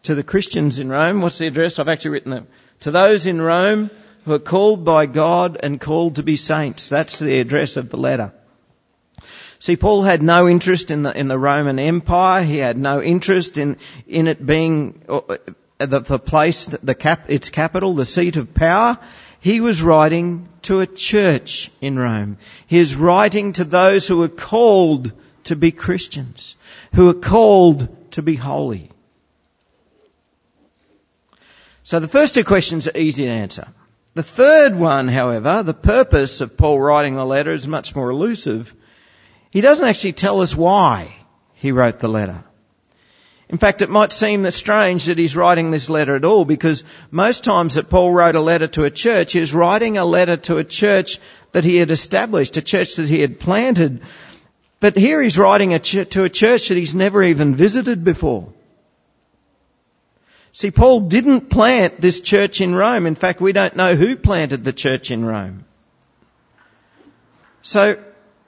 to 0.03 0.17
the 0.17 0.25
Christians 0.25 0.81
in 0.81 0.89
Rome. 0.89 1.23
What's 1.23 1.39
the 1.39 1.47
address? 1.47 1.79
I've 1.79 1.89
actually 1.89 2.11
written 2.11 2.33
it. 2.33 2.45
To 2.81 2.91
those 2.91 3.27
in 3.27 3.41
Rome 3.41 3.91
who 4.25 4.33
are 4.33 4.41
called 4.41 4.85
by 4.85 5.07
God 5.07 5.57
and 5.63 5.81
called 5.81 6.17
to 6.17 6.25
be 6.25 6.35
saints. 6.35 6.89
That's 6.89 7.21
the 7.21 7.39
address 7.39 7.77
of 7.77 7.91
the 7.91 7.97
letter. 7.97 8.33
See, 9.61 9.77
Paul 9.77 10.03
had 10.03 10.21
no 10.21 10.49
interest 10.49 10.91
in 10.91 11.05
the, 11.05 11.17
in 11.17 11.29
the 11.29 11.39
Roman 11.39 11.79
Empire. 11.79 12.43
He 12.43 12.57
had 12.57 12.77
no 12.77 13.01
interest 13.01 13.57
in, 13.57 13.77
in 14.09 14.27
it 14.27 14.45
being 14.45 15.01
uh, 15.09 15.37
the, 15.79 16.01
the 16.01 16.19
place, 16.19 16.67
the 16.67 16.97
cap, 16.97 17.27
its 17.29 17.51
capital, 17.51 17.95
the 17.95 18.05
seat 18.05 18.37
of 18.37 18.53
power. 18.53 18.99
He 19.45 19.61
was 19.61 19.83
writing 19.83 20.49
to 20.63 20.81
a 20.81 20.87
church 20.87 21.71
in 21.83 21.99
Rome. 21.99 22.39
He 22.67 22.79
is 22.79 22.97
writing 22.97 23.53
to 23.53 23.65
those 23.65 24.09
who 24.09 24.23
are 24.23 24.29
called 24.29 25.13
to 25.45 25.55
be 25.55 25.71
Christians, 25.71 26.57
who 26.95 27.11
are 27.11 27.21
called 27.21 28.11
to 28.13 28.23
be 28.23 28.37
holy. 28.37 28.91
So 31.83 32.01
the 32.01 32.09
first 32.09 32.33
two 32.33 32.43
questions 32.43 32.89
are 32.89 32.97
easy 32.97 33.27
to 33.27 33.31
answer. 33.31 33.69
The 34.15 34.23
third 34.23 34.77
one, 34.77 35.09
however, 35.09 35.63
the 35.63 35.75
purpose 35.75 36.41
of 36.41 36.57
Paul 36.57 36.81
writing 36.81 37.17
the 37.17 37.27
letter 37.27 37.53
is 37.53 37.69
much 37.69 37.95
more 37.95 38.09
elusive. 38.09 38.75
He 39.51 39.61
doesn't 39.61 39.87
actually 39.87 40.15
tell 40.15 40.41
us 40.41 40.57
why 40.57 41.15
he 41.53 41.71
wrote 41.71 41.99
the 41.99 42.09
letter. 42.09 42.45
In 43.49 43.59
fact, 43.59 43.83
it 43.83 43.91
might 43.91 44.13
seem 44.13 44.51
strange 44.51 45.05
that 45.07 45.19
he's 45.19 45.37
writing 45.37 45.71
this 45.71 45.91
letter 45.91 46.17
at 46.17 46.25
all 46.25 46.45
because 46.45 46.83
most 47.11 47.45
times 47.45 47.75
that 47.75 47.91
Paul 47.91 48.11
wrote 48.11 48.37
a 48.37 48.41
letter 48.41 48.67
to 48.69 48.85
a 48.85 48.91
church, 48.91 49.33
he 49.33 49.41
was 49.41 49.53
writing 49.53 49.99
a 49.99 50.05
letter 50.05 50.37
to 50.37 50.57
a 50.59 50.65
church 50.65 51.21
that 51.53 51.65
he 51.65 51.77
had 51.77 51.91
established, 51.91 52.57
a 52.57 52.63
church 52.63 52.97
that 52.97 53.09
he 53.09 53.21
had 53.21 53.39
planted. 53.39 54.01
But 54.81 54.97
here 54.97 55.21
he's 55.21 55.39
writing 55.39 55.75
a 55.75 55.79
ch- 55.79 56.09
to 56.11 56.25
a 56.25 56.31
church 56.31 56.69
that 56.69 56.77
he's 56.77 56.95
never 56.95 57.23
even 57.23 57.55
visited 57.55 58.03
before. 58.03 58.49
See, 60.53 60.71
Paul 60.71 61.01
didn't 61.03 61.51
plant 61.51 62.01
this 62.01 62.21
church 62.21 62.61
in 62.61 62.75
Rome. 62.75 63.07
In 63.07 63.15
fact, 63.15 63.41
we 63.41 63.53
don't 63.53 63.77
know 63.77 63.97
who 63.97 64.17
planted 64.17 64.65
the 64.65 64.73
church 64.73 65.11
in 65.11 65.25
Rome. 65.25 65.65
So, 67.63 67.99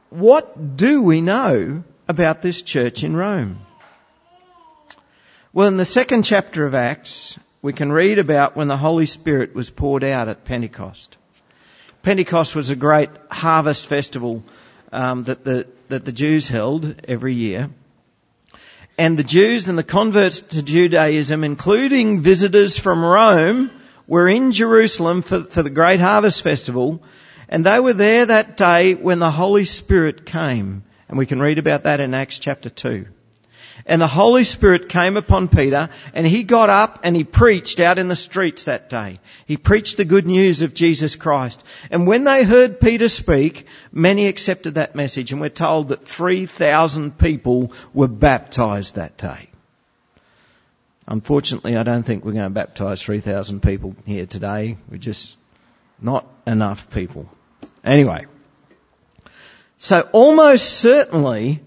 what 0.09 0.77
do 0.77 1.03
we 1.03 1.21
know 1.21 1.83
about 2.07 2.43
this 2.43 2.63
church 2.63 3.03
in 3.03 3.17
Rome? 3.17 3.59
Well, 5.57 5.69
in 5.69 5.79
the 5.79 5.87
second 5.87 6.25
chapter 6.25 6.67
of 6.67 6.75
Acts, 6.75 7.39
we 7.63 7.73
can 7.73 7.91
read 7.91 8.19
about 8.19 8.57
when 8.57 8.69
the 8.69 8.77
Holy 8.77 9.07
Spirit 9.07 9.55
was 9.55 9.71
poured 9.71 10.05
out 10.05 10.29
at 10.29 10.45
Pentecost. 10.45 11.17
Pentecost 12.03 12.55
was 12.55 12.69
a 12.69 12.77
great 12.77 13.09
harvest 13.31 13.87
festival 13.87 14.43
um, 14.93 15.23
that 15.23 15.45
the 15.45 15.67
that 15.89 16.05
the 16.05 16.13
Jews 16.13 16.47
held 16.47 16.97
every 17.09 17.33
year. 17.33 17.71
And 18.99 19.19
the 19.19 19.25
Jews 19.25 19.67
and 19.67 19.79
the 19.79 19.83
converts 19.83 20.41
to 20.41 20.61
Judaism, 20.61 21.43
including 21.43 22.21
visitors 22.21 22.79
from 22.79 23.03
Rome, 23.03 23.71
were 24.07 24.29
in 24.29 24.53
Jerusalem 24.53 25.23
for, 25.23 25.45
for 25.45 25.63
the 25.63 25.71
Great 25.71 26.01
Harvest 26.01 26.43
Festival. 26.43 27.03
And 27.49 27.65
they 27.65 27.81
were 27.81 27.95
there 27.95 28.27
that 28.27 28.59
day 28.59 28.93
when 28.93 29.21
the 29.21 29.31
Holy 29.31 29.65
Spirit 29.65 30.27
came. 30.27 30.83
And 31.09 31.17
we 31.17 31.25
can 31.25 31.41
read 31.41 31.57
about 31.57 31.85
that 31.85 32.01
in 32.01 32.13
Acts 32.13 32.41
chapter 32.41 32.69
2. 32.69 33.07
And 33.89 34.03
the 34.03 34.09
Holy 34.09 34.43
Spirit 34.43 34.89
came 34.89 35.17
upon 35.17 35.47
Peter 35.47 35.91
and 36.13 36.27
he 36.27 36.43
got 36.43 36.71
up 36.71 37.01
and 37.05 37.15
he 37.15 37.23
preached 37.23 37.79
out 37.79 37.99
in 37.99 38.09
the 38.09 38.17
streets 38.17 38.65
that 38.65 38.91
day. 38.91 39.21
He 39.47 39.57
preached 39.57 39.97
the 39.97 40.05
good 40.05 40.27
news 40.27 40.63
of 40.63 40.75
Jesus 40.75 41.15
Christ. 41.15 41.63
And 41.89 42.05
when 42.05 42.25
they 42.25 42.43
heard 42.43 42.81
Peter 42.81 43.09
speak, 43.09 43.67
many 43.93 44.27
accepted 44.27 44.75
that 44.75 44.97
message 44.97 45.31
and 45.31 45.41
we're 45.41 45.51
told 45.51 45.91
that 45.91 46.05
3,000 46.05 47.17
people 47.17 47.73
were 47.95 48.09
baptized 48.09 48.97
that 48.97 49.17
day. 49.17 49.51
Unfortunately, 51.07 51.77
I 51.77 51.85
don't 51.85 52.03
think 52.03 52.25
we're 52.25 52.33
going 52.33 52.45
to 52.45 52.51
baptize 52.51 53.01
3,000 53.01 53.63
people 53.63 53.95
here 54.05 54.27
today. 54.27 54.77
We're 54.91 54.99
just 54.99 55.37
not 56.01 56.27
enough 56.45 56.91
people. 56.91 57.29
Anyway. 57.85 58.27
So 59.79 60.09
almost 60.11 60.69
certainly 60.81 61.61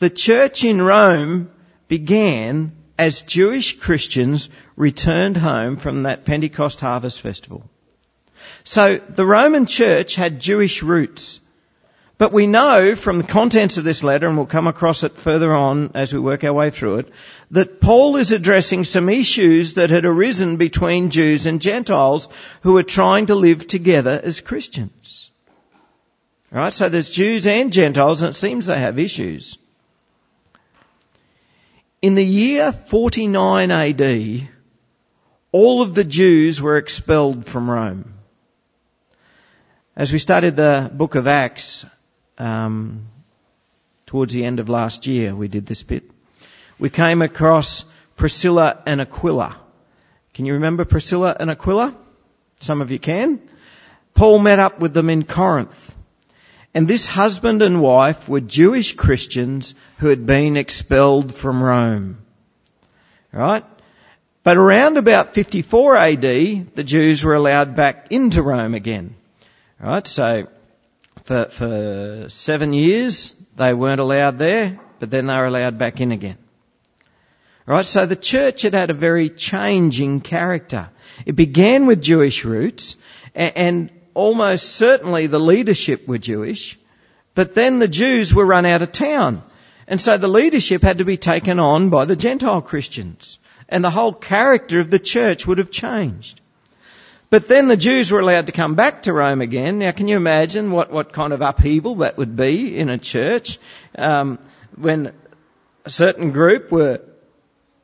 the 0.00 0.10
church 0.10 0.64
in 0.64 0.82
Rome 0.82 1.50
began 1.88 2.72
as 2.98 3.22
Jewish 3.22 3.78
Christians 3.78 4.48
returned 4.76 5.36
home 5.36 5.76
from 5.76 6.04
that 6.04 6.24
Pentecost 6.24 6.80
Harvest 6.80 7.20
Festival. 7.20 7.68
So 8.62 8.96
the 8.96 9.26
Roman 9.26 9.66
church 9.66 10.14
had 10.14 10.40
Jewish 10.40 10.82
roots. 10.82 11.40
But 12.16 12.32
we 12.32 12.46
know 12.46 12.94
from 12.94 13.18
the 13.18 13.24
contents 13.24 13.76
of 13.76 13.82
this 13.82 14.04
letter, 14.04 14.28
and 14.28 14.36
we'll 14.36 14.46
come 14.46 14.68
across 14.68 15.02
it 15.02 15.16
further 15.16 15.52
on 15.52 15.90
as 15.94 16.12
we 16.12 16.20
work 16.20 16.44
our 16.44 16.52
way 16.52 16.70
through 16.70 16.98
it, 17.00 17.08
that 17.50 17.80
Paul 17.80 18.16
is 18.16 18.30
addressing 18.30 18.84
some 18.84 19.08
issues 19.08 19.74
that 19.74 19.90
had 19.90 20.04
arisen 20.04 20.56
between 20.56 21.10
Jews 21.10 21.46
and 21.46 21.60
Gentiles 21.60 22.28
who 22.62 22.74
were 22.74 22.84
trying 22.84 23.26
to 23.26 23.34
live 23.34 23.66
together 23.66 24.20
as 24.22 24.40
Christians. 24.40 25.30
Right? 26.52 26.72
So 26.72 26.88
there's 26.88 27.10
Jews 27.10 27.48
and 27.48 27.72
Gentiles, 27.72 28.22
and 28.22 28.30
it 28.30 28.38
seems 28.38 28.66
they 28.66 28.78
have 28.78 29.00
issues. 29.00 29.58
In 32.04 32.16
the 32.16 32.22
year 32.22 32.70
49 32.70 33.70
AD, 33.70 34.48
all 35.52 35.80
of 35.80 35.94
the 35.94 36.04
Jews 36.04 36.60
were 36.60 36.76
expelled 36.76 37.46
from 37.46 37.70
Rome. 37.70 38.12
As 39.96 40.12
we 40.12 40.18
studied 40.18 40.54
the 40.54 40.90
book 40.92 41.14
of 41.14 41.26
Acts 41.26 41.86
um, 42.36 43.06
towards 44.04 44.34
the 44.34 44.44
end 44.44 44.60
of 44.60 44.68
last 44.68 45.06
year, 45.06 45.34
we 45.34 45.48
did 45.48 45.64
this 45.64 45.82
bit. 45.82 46.04
We 46.78 46.90
came 46.90 47.22
across 47.22 47.86
Priscilla 48.16 48.82
and 48.84 49.00
Aquila. 49.00 49.56
Can 50.34 50.44
you 50.44 50.52
remember 50.52 50.84
Priscilla 50.84 51.34
and 51.40 51.50
Aquila? 51.50 51.96
Some 52.60 52.82
of 52.82 52.90
you 52.90 52.98
can. 52.98 53.40
Paul 54.12 54.40
met 54.40 54.58
up 54.58 54.78
with 54.78 54.92
them 54.92 55.08
in 55.08 55.24
Corinth. 55.24 55.93
And 56.74 56.88
this 56.88 57.06
husband 57.06 57.62
and 57.62 57.80
wife 57.80 58.28
were 58.28 58.40
Jewish 58.40 58.96
Christians 58.96 59.74
who 59.98 60.08
had 60.08 60.26
been 60.26 60.56
expelled 60.56 61.32
from 61.32 61.62
Rome. 61.62 62.18
Right? 63.32 63.64
But 64.42 64.56
around 64.56 64.98
about 64.98 65.34
54 65.34 65.96
AD, 65.96 66.20
the 66.20 66.84
Jews 66.84 67.24
were 67.24 67.34
allowed 67.34 67.76
back 67.76 68.08
into 68.10 68.42
Rome 68.42 68.74
again. 68.74 69.14
Right? 69.80 70.06
So, 70.06 70.48
for, 71.24 71.46
for 71.46 72.26
seven 72.28 72.72
years, 72.72 73.34
they 73.56 73.72
weren't 73.72 74.00
allowed 74.00 74.38
there, 74.38 74.78
but 74.98 75.10
then 75.10 75.26
they 75.26 75.36
were 75.36 75.46
allowed 75.46 75.78
back 75.78 76.00
in 76.00 76.12
again. 76.12 76.38
Right? 77.66 77.86
So 77.86 78.04
the 78.04 78.16
church 78.16 78.62
had 78.62 78.74
had 78.74 78.90
a 78.90 78.94
very 78.94 79.30
changing 79.30 80.20
character. 80.20 80.90
It 81.24 81.34
began 81.34 81.86
with 81.86 82.02
Jewish 82.02 82.44
roots, 82.44 82.96
and 83.34 83.90
almost 84.14 84.72
certainly 84.72 85.26
the 85.26 85.40
leadership 85.40 86.08
were 86.08 86.18
Jewish, 86.18 86.78
but 87.34 87.54
then 87.54 87.78
the 87.78 87.88
Jews 87.88 88.34
were 88.34 88.46
run 88.46 88.66
out 88.66 88.82
of 88.82 88.92
town. 88.92 89.42
And 89.86 90.00
so 90.00 90.16
the 90.16 90.28
leadership 90.28 90.82
had 90.82 90.98
to 90.98 91.04
be 91.04 91.16
taken 91.16 91.58
on 91.58 91.90
by 91.90 92.04
the 92.04 92.16
Gentile 92.16 92.62
Christians. 92.62 93.38
And 93.68 93.84
the 93.84 93.90
whole 93.90 94.12
character 94.12 94.80
of 94.80 94.90
the 94.90 94.98
church 94.98 95.46
would 95.46 95.58
have 95.58 95.70
changed. 95.70 96.40
But 97.30 97.48
then 97.48 97.68
the 97.68 97.76
Jews 97.76 98.12
were 98.12 98.20
allowed 98.20 98.46
to 98.46 98.52
come 98.52 98.76
back 98.76 99.02
to 99.02 99.12
Rome 99.12 99.40
again. 99.40 99.78
Now 99.78 99.90
can 99.90 100.06
you 100.06 100.16
imagine 100.16 100.70
what, 100.70 100.92
what 100.92 101.12
kind 101.12 101.32
of 101.32 101.40
upheaval 101.40 101.96
that 101.96 102.16
would 102.16 102.36
be 102.36 102.78
in 102.78 102.88
a 102.88 102.98
church 102.98 103.58
um, 103.96 104.38
when 104.76 105.12
a 105.84 105.90
certain 105.90 106.30
group 106.30 106.70
were 106.70 107.00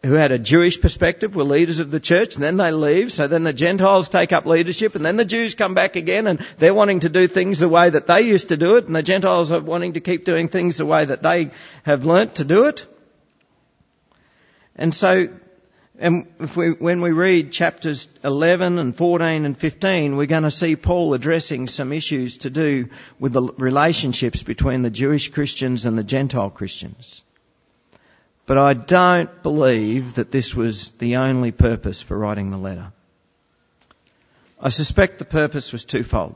who 0.02 0.14
had 0.14 0.32
a 0.32 0.38
Jewish 0.38 0.80
perspective 0.80 1.36
were 1.36 1.44
leaders 1.44 1.78
of 1.80 1.90
the 1.90 2.00
church 2.00 2.34
and 2.34 2.42
then 2.42 2.56
they 2.56 2.72
leave. 2.72 3.12
So 3.12 3.26
then 3.26 3.44
the 3.44 3.52
Gentiles 3.52 4.08
take 4.08 4.32
up 4.32 4.46
leadership 4.46 4.94
and 4.94 5.04
then 5.04 5.16
the 5.16 5.26
Jews 5.26 5.54
come 5.54 5.74
back 5.74 5.96
again 5.96 6.26
and 6.26 6.40
they're 6.58 6.72
wanting 6.72 7.00
to 7.00 7.10
do 7.10 7.26
things 7.26 7.58
the 7.58 7.68
way 7.68 7.90
that 7.90 8.06
they 8.06 8.22
used 8.22 8.48
to 8.48 8.56
do 8.56 8.76
it 8.76 8.86
and 8.86 8.96
the 8.96 9.02
Gentiles 9.02 9.52
are 9.52 9.60
wanting 9.60 9.94
to 9.94 10.00
keep 10.00 10.24
doing 10.24 10.48
things 10.48 10.78
the 10.78 10.86
way 10.86 11.04
that 11.04 11.22
they 11.22 11.50
have 11.82 12.06
learnt 12.06 12.36
to 12.36 12.44
do 12.44 12.64
it. 12.64 12.86
And 14.74 14.94
so, 14.94 15.28
and 15.98 16.26
we, 16.56 16.70
when 16.70 17.02
we 17.02 17.12
read 17.12 17.52
chapters 17.52 18.08
11 18.24 18.78
and 18.78 18.96
14 18.96 19.44
and 19.44 19.58
15, 19.58 20.16
we're 20.16 20.24
going 20.24 20.44
to 20.44 20.50
see 20.50 20.76
Paul 20.76 21.12
addressing 21.12 21.66
some 21.66 21.92
issues 21.92 22.38
to 22.38 22.48
do 22.48 22.88
with 23.18 23.34
the 23.34 23.42
relationships 23.58 24.42
between 24.42 24.80
the 24.80 24.88
Jewish 24.88 25.30
Christians 25.30 25.84
and 25.84 25.98
the 25.98 26.04
Gentile 26.04 26.48
Christians. 26.48 27.22
But 28.50 28.58
I 28.58 28.74
don't 28.74 29.44
believe 29.44 30.14
that 30.14 30.32
this 30.32 30.56
was 30.56 30.90
the 30.98 31.18
only 31.18 31.52
purpose 31.52 32.02
for 32.02 32.18
writing 32.18 32.50
the 32.50 32.56
letter. 32.56 32.90
I 34.60 34.70
suspect 34.70 35.20
the 35.20 35.24
purpose 35.24 35.72
was 35.72 35.84
twofold. 35.84 36.34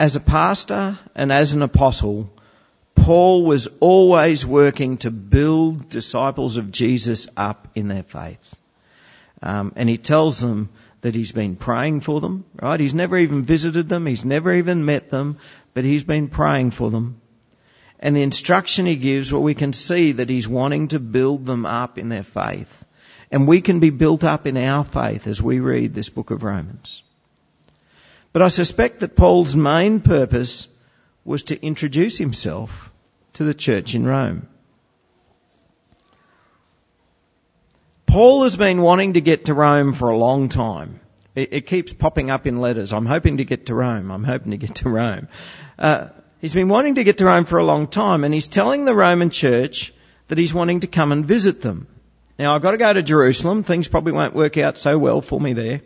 As 0.00 0.16
a 0.16 0.20
pastor 0.20 0.98
and 1.14 1.30
as 1.30 1.52
an 1.52 1.62
apostle, 1.62 2.28
Paul 2.96 3.44
was 3.44 3.68
always 3.78 4.44
working 4.44 4.96
to 4.96 5.12
build 5.12 5.88
disciples 5.88 6.56
of 6.56 6.72
Jesus 6.72 7.28
up 7.36 7.68
in 7.76 7.86
their 7.86 8.02
faith. 8.02 8.56
Um, 9.44 9.74
and 9.76 9.88
he 9.88 9.96
tells 9.96 10.40
them 10.40 10.70
that 11.02 11.14
he's 11.14 11.30
been 11.30 11.54
praying 11.54 12.00
for 12.00 12.20
them, 12.20 12.46
right? 12.60 12.80
He's 12.80 12.94
never 12.94 13.16
even 13.16 13.44
visited 13.44 13.88
them, 13.88 14.06
he's 14.06 14.24
never 14.24 14.52
even 14.52 14.84
met 14.84 15.10
them, 15.10 15.38
but 15.72 15.84
he's 15.84 16.02
been 16.02 16.26
praying 16.26 16.72
for 16.72 16.90
them. 16.90 17.21
And 18.02 18.16
the 18.16 18.22
instruction 18.22 18.84
he 18.84 18.96
gives, 18.96 19.32
well, 19.32 19.42
we 19.42 19.54
can 19.54 19.72
see 19.72 20.10
that 20.12 20.28
he's 20.28 20.48
wanting 20.48 20.88
to 20.88 20.98
build 20.98 21.46
them 21.46 21.64
up 21.64 21.98
in 21.98 22.08
their 22.08 22.24
faith. 22.24 22.84
And 23.30 23.46
we 23.46 23.60
can 23.60 23.78
be 23.78 23.90
built 23.90 24.24
up 24.24 24.44
in 24.44 24.56
our 24.56 24.84
faith 24.84 25.28
as 25.28 25.40
we 25.40 25.60
read 25.60 25.94
this 25.94 26.08
book 26.08 26.32
of 26.32 26.42
Romans. 26.42 27.04
But 28.32 28.42
I 28.42 28.48
suspect 28.48 29.00
that 29.00 29.14
Paul's 29.14 29.54
main 29.54 30.00
purpose 30.00 30.66
was 31.24 31.44
to 31.44 31.64
introduce 31.64 32.18
himself 32.18 32.90
to 33.34 33.44
the 33.44 33.54
church 33.54 33.94
in 33.94 34.04
Rome. 34.04 34.48
Paul 38.06 38.42
has 38.42 38.56
been 38.56 38.82
wanting 38.82 39.12
to 39.12 39.20
get 39.20 39.44
to 39.44 39.54
Rome 39.54 39.94
for 39.94 40.08
a 40.08 40.16
long 40.16 40.48
time. 40.48 40.98
It, 41.34 41.66
keeps 41.66 41.92
popping 41.94 42.30
up 42.30 42.46
in 42.46 42.60
letters. 42.60 42.92
I'm 42.92 43.06
hoping 43.06 43.38
to 43.38 43.44
get 43.44 43.66
to 43.66 43.74
Rome. 43.74 44.10
I'm 44.10 44.24
hoping 44.24 44.50
to 44.50 44.58
get 44.58 44.74
to 44.76 44.90
Rome. 44.90 45.28
Uh, 45.78 46.08
he's 46.42 46.52
been 46.52 46.68
wanting 46.68 46.96
to 46.96 47.04
get 47.04 47.18
to 47.18 47.24
Rome 47.24 47.46
for 47.46 47.58
a 47.58 47.64
long 47.64 47.86
time, 47.86 48.24
and 48.24 48.34
he's 48.34 48.48
telling 48.48 48.84
the 48.84 48.94
Roman 48.94 49.30
church 49.30 49.94
that 50.28 50.36
he's 50.36 50.52
wanting 50.52 50.80
to 50.80 50.86
come 50.86 51.12
and 51.12 51.24
visit 51.24 51.62
them. 51.62 51.86
Now, 52.38 52.54
I've 52.54 52.62
got 52.62 52.72
to 52.72 52.76
go 52.76 52.92
to 52.92 53.02
Jerusalem. 53.02 53.62
Things 53.62 53.88
probably 53.88 54.12
won't 54.12 54.34
work 54.34 54.58
out 54.58 54.76
so 54.76 54.98
well 54.98 55.22
for 55.22 55.40
me 55.40 55.54
there. 55.54 55.80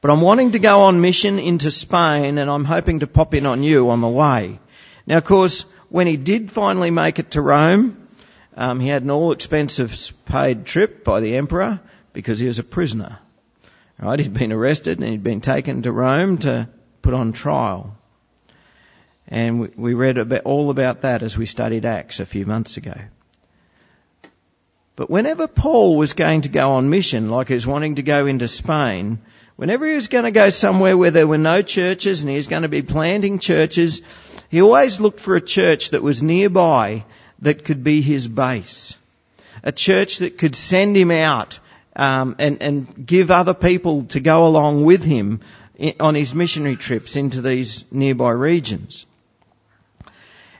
But 0.00 0.10
I'm 0.10 0.20
wanting 0.20 0.52
to 0.52 0.58
go 0.58 0.82
on 0.82 1.00
mission 1.00 1.38
into 1.38 1.70
Spain, 1.70 2.38
and 2.38 2.50
I'm 2.50 2.64
hoping 2.64 3.00
to 3.00 3.06
pop 3.06 3.34
in 3.34 3.46
on 3.46 3.62
you 3.62 3.90
on 3.90 4.00
the 4.00 4.08
way. 4.08 4.58
Now, 5.06 5.18
of 5.18 5.24
course, 5.24 5.62
when 5.88 6.06
he 6.06 6.16
did 6.16 6.50
finally 6.50 6.90
make 6.90 7.18
it 7.18 7.32
to 7.32 7.42
Rome, 7.42 8.08
um, 8.56 8.80
he 8.80 8.88
had 8.88 9.02
an 9.02 9.10
all 9.10 9.32
expenses 9.32 10.12
paid 10.24 10.64
trip 10.64 11.04
by 11.04 11.20
the 11.20 11.36
emperor 11.36 11.80
because 12.12 12.38
he 12.38 12.46
was 12.46 12.58
a 12.58 12.64
prisoner. 12.64 13.18
Right? 14.00 14.18
He'd 14.18 14.34
been 14.34 14.52
arrested 14.52 14.98
and 14.98 15.08
he'd 15.08 15.22
been 15.22 15.40
taken 15.40 15.82
to 15.82 15.92
Rome 15.92 16.38
to 16.38 16.68
put 17.02 17.14
on 17.14 17.32
trial. 17.32 17.96
And 19.28 19.74
we, 19.76 19.94
read 19.94 20.18
all 20.44 20.70
about 20.70 21.00
that 21.00 21.22
as 21.22 21.36
we 21.36 21.46
studied 21.46 21.84
Acts 21.84 22.20
a 22.20 22.26
few 22.26 22.46
months 22.46 22.76
ago. 22.76 22.94
But 24.94 25.10
whenever 25.10 25.46
Paul 25.46 25.96
was 25.96 26.12
going 26.12 26.42
to 26.42 26.48
go 26.48 26.72
on 26.72 26.88
mission, 26.88 27.28
like 27.28 27.48
he 27.48 27.54
was 27.54 27.66
wanting 27.66 27.96
to 27.96 28.02
go 28.02 28.26
into 28.26 28.48
Spain, 28.48 29.18
whenever 29.56 29.86
he 29.86 29.94
was 29.94 30.08
going 30.08 30.24
to 30.24 30.30
go 30.30 30.48
somewhere 30.48 30.96
where 30.96 31.10
there 31.10 31.26
were 31.26 31.38
no 31.38 31.60
churches 31.60 32.20
and 32.20 32.30
he 32.30 32.36
was 32.36 32.46
going 32.46 32.62
to 32.62 32.68
be 32.68 32.82
planting 32.82 33.38
churches, 33.38 34.00
he 34.48 34.62
always 34.62 35.00
looked 35.00 35.20
for 35.20 35.34
a 35.34 35.40
church 35.40 35.90
that 35.90 36.02
was 36.02 36.22
nearby 36.22 37.04
that 37.40 37.64
could 37.64 37.82
be 37.82 38.00
his 38.00 38.28
base. 38.28 38.96
A 39.62 39.72
church 39.72 40.18
that 40.18 40.38
could 40.38 40.54
send 40.54 40.96
him 40.96 41.10
out 41.10 41.58
um, 41.96 42.36
and, 42.38 42.62
and 42.62 43.06
give 43.06 43.30
other 43.30 43.54
people 43.54 44.04
to 44.04 44.20
go 44.20 44.46
along 44.46 44.84
with 44.84 45.04
him 45.04 45.40
on 45.98 46.14
his 46.14 46.34
missionary 46.34 46.76
trips 46.76 47.16
into 47.16 47.42
these 47.42 47.84
nearby 47.90 48.30
regions. 48.30 49.06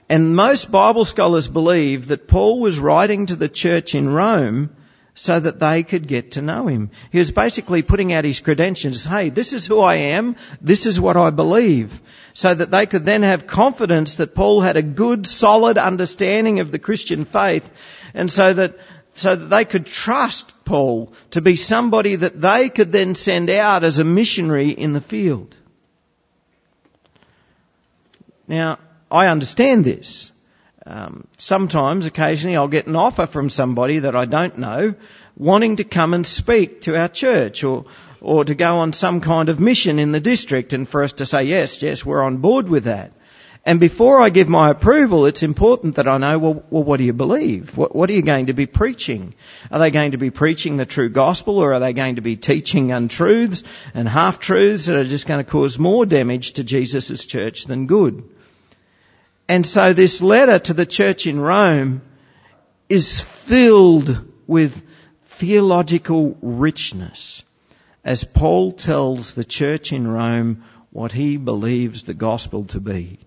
And 0.09 0.35
most 0.35 0.71
Bible 0.71 1.05
scholars 1.05 1.47
believe 1.47 2.07
that 2.07 2.27
Paul 2.27 2.59
was 2.59 2.79
writing 2.79 3.25
to 3.25 3.35
the 3.35 3.49
church 3.49 3.93
in 3.93 4.07
Rome 4.07 4.69
so 5.13 5.39
that 5.39 5.59
they 5.59 5.83
could 5.83 6.07
get 6.07 6.33
to 6.33 6.41
know 6.41 6.67
him. 6.67 6.91
He 7.11 7.17
was 7.17 7.31
basically 7.31 7.81
putting 7.81 8.13
out 8.13 8.23
his 8.23 8.39
credentials. 8.39 9.03
Hey, 9.03 9.29
this 9.29 9.51
is 9.51 9.65
who 9.65 9.79
I 9.79 9.95
am. 9.95 10.35
This 10.61 10.85
is 10.85 11.01
what 11.01 11.17
I 11.17 11.31
believe. 11.31 11.99
So 12.35 12.53
that 12.53 12.69
they 12.69 12.85
could 12.85 13.03
then 13.03 13.23
have 13.23 13.47
confidence 13.47 14.15
that 14.15 14.35
Paul 14.35 14.61
had 14.61 14.77
a 14.77 14.83
good, 14.83 15.25
solid 15.25 15.77
understanding 15.77 16.59
of 16.59 16.71
the 16.71 16.79
Christian 16.79 17.25
faith 17.25 17.69
and 18.13 18.31
so 18.31 18.53
that 18.53 18.77
so 19.15 19.35
that 19.35 19.47
they 19.47 19.65
could 19.65 19.87
trust 19.87 20.53
Paul 20.63 21.11
to 21.31 21.41
be 21.41 21.55
somebody 21.55 22.17
that 22.17 22.39
they 22.39 22.69
could 22.69 22.91
then 22.91 23.15
send 23.15 23.49
out 23.49 23.83
as 23.83 23.97
a 23.97 24.03
missionary 24.03 24.69
in 24.69 24.93
the 24.93 25.01
field. 25.01 25.55
Now, 28.47 28.77
I 29.09 29.27
understand 29.27 29.85
this. 29.85 30.31
Um, 30.85 31.27
sometimes, 31.37 32.05
occasionally, 32.05 32.55
I'll 32.55 32.67
get 32.67 32.87
an 32.87 32.95
offer 32.95 33.25
from 33.25 33.49
somebody 33.49 33.99
that 33.99 34.15
I 34.15 34.25
don't 34.25 34.57
know, 34.57 34.95
wanting 35.35 35.77
to 35.77 35.83
come 35.83 36.13
and 36.13 36.25
speak 36.25 36.83
to 36.83 36.97
our 36.97 37.09
church, 37.09 37.63
or 37.63 37.85
or 38.21 38.45
to 38.45 38.55
go 38.55 38.77
on 38.77 38.93
some 38.93 39.21
kind 39.21 39.49
of 39.49 39.59
mission 39.59 39.99
in 39.99 40.11
the 40.11 40.19
district, 40.19 40.73
and 40.73 40.87
for 40.87 41.03
us 41.03 41.13
to 41.13 41.25
say 41.25 41.43
yes, 41.43 41.81
yes, 41.81 42.05
we're 42.05 42.21
on 42.21 42.37
board 42.37 42.69
with 42.69 42.85
that. 42.85 43.11
And 43.65 43.81
before 43.81 44.21
I 44.21 44.29
give 44.29 44.47
my 44.47 44.69
approval, 44.69 45.25
it's 45.25 45.43
important 45.43 45.95
that 45.95 46.07
I 46.07 46.17
know, 46.17 46.39
well, 46.39 46.63
well 46.69 46.83
what 46.83 46.97
do 46.97 47.03
you 47.03 47.11
believe? 47.11 47.75
What, 47.75 47.93
what, 47.93 48.09
are 48.09 48.13
you 48.13 48.21
going 48.21 48.45
to 48.45 48.53
be 48.53 48.65
preaching? 48.65 49.33
Are 49.69 49.79
they 49.79 49.91
going 49.91 50.11
to 50.11 50.17
be 50.17 50.29
preaching 50.29 50.77
the 50.77 50.85
true 50.85 51.09
gospel 51.09 51.57
or 51.57 51.73
are 51.73 51.81
they 51.81 51.91
going 51.91 52.15
to 52.15 52.21
be 52.21 52.37
teaching 52.37 52.93
untruths 52.93 53.63
and 53.93 54.07
half-truths 54.07 54.85
that 54.85 54.95
are 54.95 55.03
just 55.03 55.27
going 55.27 55.43
to 55.43 55.51
cause 55.51 55.77
more 55.77 56.05
damage 56.05 56.53
to 56.53 56.63
Jesus' 56.63 57.25
church 57.25 57.65
than 57.65 57.87
good? 57.87 58.23
And 59.47 59.65
so 59.65 59.93
this 59.93 60.21
letter 60.21 60.59
to 60.59 60.73
the 60.73 60.85
church 60.85 61.25
in 61.25 61.39
Rome 61.39 62.01
is 62.89 63.21
filled 63.21 64.19
with 64.45 64.83
theological 65.27 66.37
richness 66.41 67.43
as 68.03 68.23
Paul 68.23 68.71
tells 68.71 69.35
the 69.35 69.43
church 69.43 69.91
in 69.91 70.07
Rome 70.07 70.63
what 70.91 71.11
he 71.11 71.37
believes 71.37 72.05
the 72.05 72.13
gospel 72.13 72.63
to 72.65 72.79
be. 72.79 73.19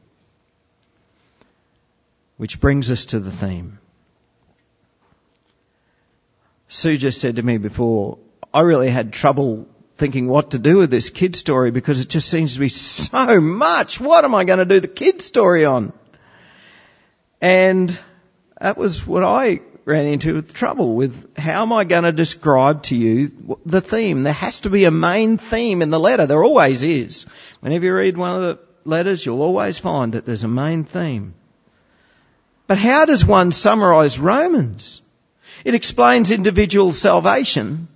Which 2.36 2.60
brings 2.60 2.90
us 2.90 3.06
to 3.06 3.20
the 3.20 3.30
theme. 3.30 3.78
Sue 6.68 6.96
just 6.96 7.20
said 7.20 7.36
to 7.36 7.42
me 7.42 7.58
before, 7.58 8.18
I 8.52 8.60
really 8.60 8.90
had 8.90 9.12
trouble 9.12 9.68
thinking 9.98 10.28
what 10.28 10.52
to 10.52 10.58
do 10.58 10.78
with 10.78 10.90
this 10.90 11.10
kid 11.10 11.36
story 11.36 11.70
because 11.70 12.00
it 12.00 12.08
just 12.08 12.28
seems 12.28 12.54
to 12.54 12.60
be 12.60 12.68
so 12.68 13.40
much. 13.40 14.00
What 14.00 14.24
am 14.24 14.34
I 14.34 14.44
going 14.44 14.60
to 14.60 14.64
do 14.64 14.80
the 14.80 14.88
kid 14.88 15.20
story 15.20 15.66
on? 15.66 15.92
And 17.40 17.98
that 18.60 18.76
was 18.76 19.06
what 19.06 19.24
I 19.24 19.60
ran 19.84 20.06
into 20.06 20.34
with 20.34 20.52
trouble 20.52 20.94
with. 20.94 21.36
How 21.36 21.62
am 21.62 21.72
I 21.72 21.84
going 21.84 22.04
to 22.04 22.12
describe 22.12 22.82
to 22.84 22.96
you 22.96 23.56
the 23.64 23.80
theme? 23.80 24.22
There 24.22 24.32
has 24.32 24.60
to 24.60 24.70
be 24.70 24.84
a 24.84 24.90
main 24.90 25.38
theme 25.38 25.82
in 25.82 25.90
the 25.90 26.00
letter. 26.00 26.26
There 26.26 26.44
always 26.44 26.82
is. 26.82 27.26
Whenever 27.60 27.84
you 27.86 27.94
read 27.94 28.16
one 28.16 28.36
of 28.36 28.42
the 28.42 28.58
letters, 28.84 29.24
you'll 29.24 29.42
always 29.42 29.78
find 29.78 30.12
that 30.12 30.24
there's 30.24 30.44
a 30.44 30.48
main 30.48 30.84
theme. 30.84 31.34
But 32.66 32.78
how 32.78 33.04
does 33.04 33.24
one 33.24 33.52
summarize 33.52 34.20
Romans? 34.20 35.02
It 35.64 35.74
explains 35.74 36.30
individual 36.30 36.92
salvation. 36.92 37.88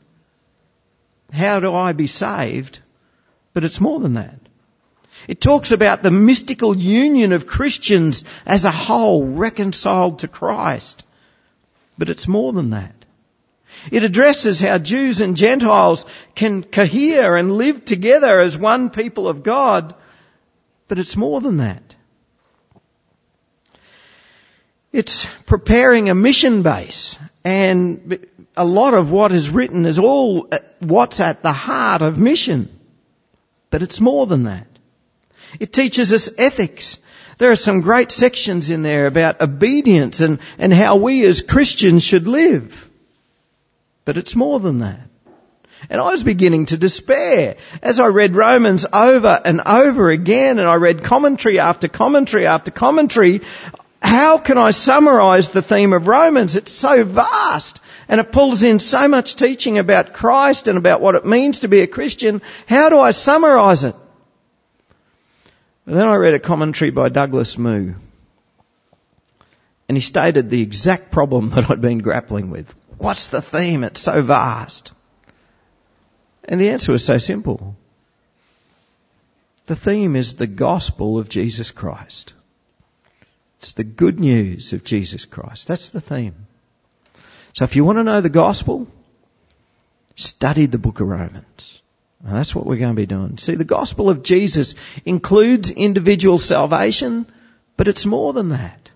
How 1.32 1.60
do 1.60 1.74
I 1.74 1.92
be 1.92 2.06
saved? 2.06 2.80
But 3.52 3.64
it's 3.64 3.80
more 3.80 4.00
than 4.00 4.14
that. 4.14 4.38
It 5.28 5.40
talks 5.40 5.72
about 5.72 6.02
the 6.02 6.10
mystical 6.10 6.76
union 6.76 7.32
of 7.32 7.46
Christians 7.46 8.24
as 8.44 8.64
a 8.64 8.70
whole 8.70 9.24
reconciled 9.24 10.20
to 10.20 10.28
Christ. 10.28 11.04
But 11.96 12.08
it's 12.08 12.28
more 12.28 12.52
than 12.52 12.70
that. 12.70 12.94
It 13.90 14.02
addresses 14.02 14.60
how 14.60 14.78
Jews 14.78 15.20
and 15.20 15.36
Gentiles 15.36 16.06
can 16.34 16.62
cohere 16.62 17.36
and 17.36 17.56
live 17.56 17.84
together 17.84 18.40
as 18.40 18.56
one 18.56 18.90
people 18.90 19.28
of 19.28 19.42
God. 19.42 19.94
But 20.88 20.98
it's 20.98 21.16
more 21.16 21.40
than 21.40 21.58
that. 21.58 21.82
It's 24.92 25.26
preparing 25.46 26.08
a 26.08 26.14
mission 26.14 26.62
base 26.62 27.16
and 27.44 28.24
a 28.56 28.64
lot 28.64 28.94
of 28.94 29.10
what 29.10 29.32
is 29.32 29.50
written 29.50 29.86
is 29.86 29.98
all 29.98 30.48
what's 30.80 31.20
at 31.20 31.42
the 31.42 31.52
heart 31.52 32.02
of 32.02 32.16
mission. 32.16 32.68
But 33.70 33.82
it's 33.82 34.00
more 34.00 34.26
than 34.26 34.44
that. 34.44 34.68
It 35.60 35.72
teaches 35.72 36.12
us 36.12 36.28
ethics. 36.38 36.98
There 37.38 37.50
are 37.50 37.56
some 37.56 37.80
great 37.80 38.10
sections 38.12 38.70
in 38.70 38.82
there 38.82 39.06
about 39.06 39.40
obedience 39.40 40.20
and, 40.20 40.38
and 40.58 40.72
how 40.72 40.96
we 40.96 41.24
as 41.26 41.42
Christians 41.42 42.02
should 42.02 42.28
live. 42.28 42.88
But 44.04 44.16
it's 44.16 44.36
more 44.36 44.60
than 44.60 44.80
that. 44.80 45.00
And 45.90 46.00
I 46.00 46.10
was 46.10 46.22
beginning 46.22 46.66
to 46.66 46.76
despair 46.76 47.56
as 47.82 48.00
I 48.00 48.06
read 48.06 48.36
Romans 48.36 48.86
over 48.90 49.40
and 49.44 49.60
over 49.66 50.08
again 50.10 50.58
and 50.58 50.68
I 50.68 50.74
read 50.76 51.02
commentary 51.02 51.58
after 51.58 51.88
commentary 51.88 52.46
after 52.46 52.70
commentary. 52.70 53.42
How 54.00 54.38
can 54.38 54.56
I 54.58 54.70
summarize 54.70 55.50
the 55.50 55.62
theme 55.62 55.92
of 55.92 56.06
Romans? 56.06 56.56
It's 56.56 56.72
so 56.72 57.04
vast 57.04 57.80
and 58.08 58.20
it 58.20 58.32
pulls 58.32 58.62
in 58.62 58.78
so 58.78 59.08
much 59.08 59.36
teaching 59.36 59.78
about 59.78 60.12
Christ 60.12 60.68
and 60.68 60.78
about 60.78 61.00
what 61.00 61.16
it 61.16 61.26
means 61.26 61.60
to 61.60 61.68
be 61.68 61.80
a 61.80 61.86
Christian. 61.86 62.42
How 62.66 62.88
do 62.88 62.98
I 62.98 63.10
summarize 63.10 63.84
it? 63.84 63.96
But 65.84 65.94
then 65.94 66.08
I 66.08 66.14
read 66.16 66.34
a 66.34 66.38
commentary 66.38 66.90
by 66.90 67.08
Douglas 67.08 67.58
Moo. 67.58 67.94
And 69.88 69.96
he 69.96 70.00
stated 70.00 70.48
the 70.48 70.62
exact 70.62 71.10
problem 71.10 71.50
that 71.54 71.70
I'd 71.70 71.80
been 71.80 71.98
grappling 71.98 72.50
with. 72.50 72.74
What's 72.98 73.28
the 73.28 73.42
theme? 73.42 73.84
It's 73.84 74.00
so 74.00 74.22
vast. 74.22 74.92
And 76.44 76.60
the 76.60 76.70
answer 76.70 76.92
was 76.92 77.04
so 77.04 77.18
simple. 77.18 77.76
The 79.66 79.76
theme 79.76 80.14
is 80.14 80.36
the 80.36 80.46
gospel 80.46 81.18
of 81.18 81.28
Jesus 81.28 81.70
Christ. 81.70 82.34
It's 83.60 83.72
the 83.72 83.84
good 83.84 84.20
news 84.20 84.74
of 84.74 84.84
Jesus 84.84 85.24
Christ. 85.24 85.68
That's 85.68 85.88
the 85.88 86.00
theme. 86.00 86.46
So 87.54 87.64
if 87.64 87.76
you 87.76 87.84
want 87.84 87.96
to 87.98 88.04
know 88.04 88.20
the 88.20 88.28
gospel, 88.28 88.88
study 90.16 90.66
the 90.66 90.78
book 90.78 91.00
of 91.00 91.08
Romans. 91.08 91.80
And 92.24 92.34
that's 92.34 92.54
what 92.54 92.64
we're 92.64 92.78
going 92.78 92.94
to 92.94 93.00
be 93.00 93.06
doing. 93.06 93.36
See, 93.36 93.54
the 93.54 93.64
gospel 93.64 94.08
of 94.08 94.22
Jesus 94.22 94.74
includes 95.04 95.70
individual 95.70 96.38
salvation, 96.38 97.26
but 97.76 97.86
it's 97.86 98.06
more 98.06 98.32
than 98.32 98.48
that. 98.50 98.90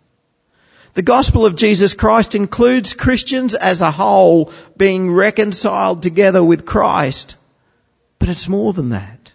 The 0.94 1.02
gospel 1.02 1.44
of 1.44 1.54
Jesus 1.54 1.92
Christ 1.92 2.34
includes 2.34 2.94
Christians 2.94 3.54
as 3.54 3.82
a 3.82 3.90
whole 3.90 4.52
being 4.76 5.12
reconciled 5.12 6.02
together 6.02 6.42
with 6.42 6.64
Christ, 6.64 7.36
but 8.18 8.30
it's 8.30 8.48
more 8.48 8.72
than 8.72 8.90
that. 8.90 9.30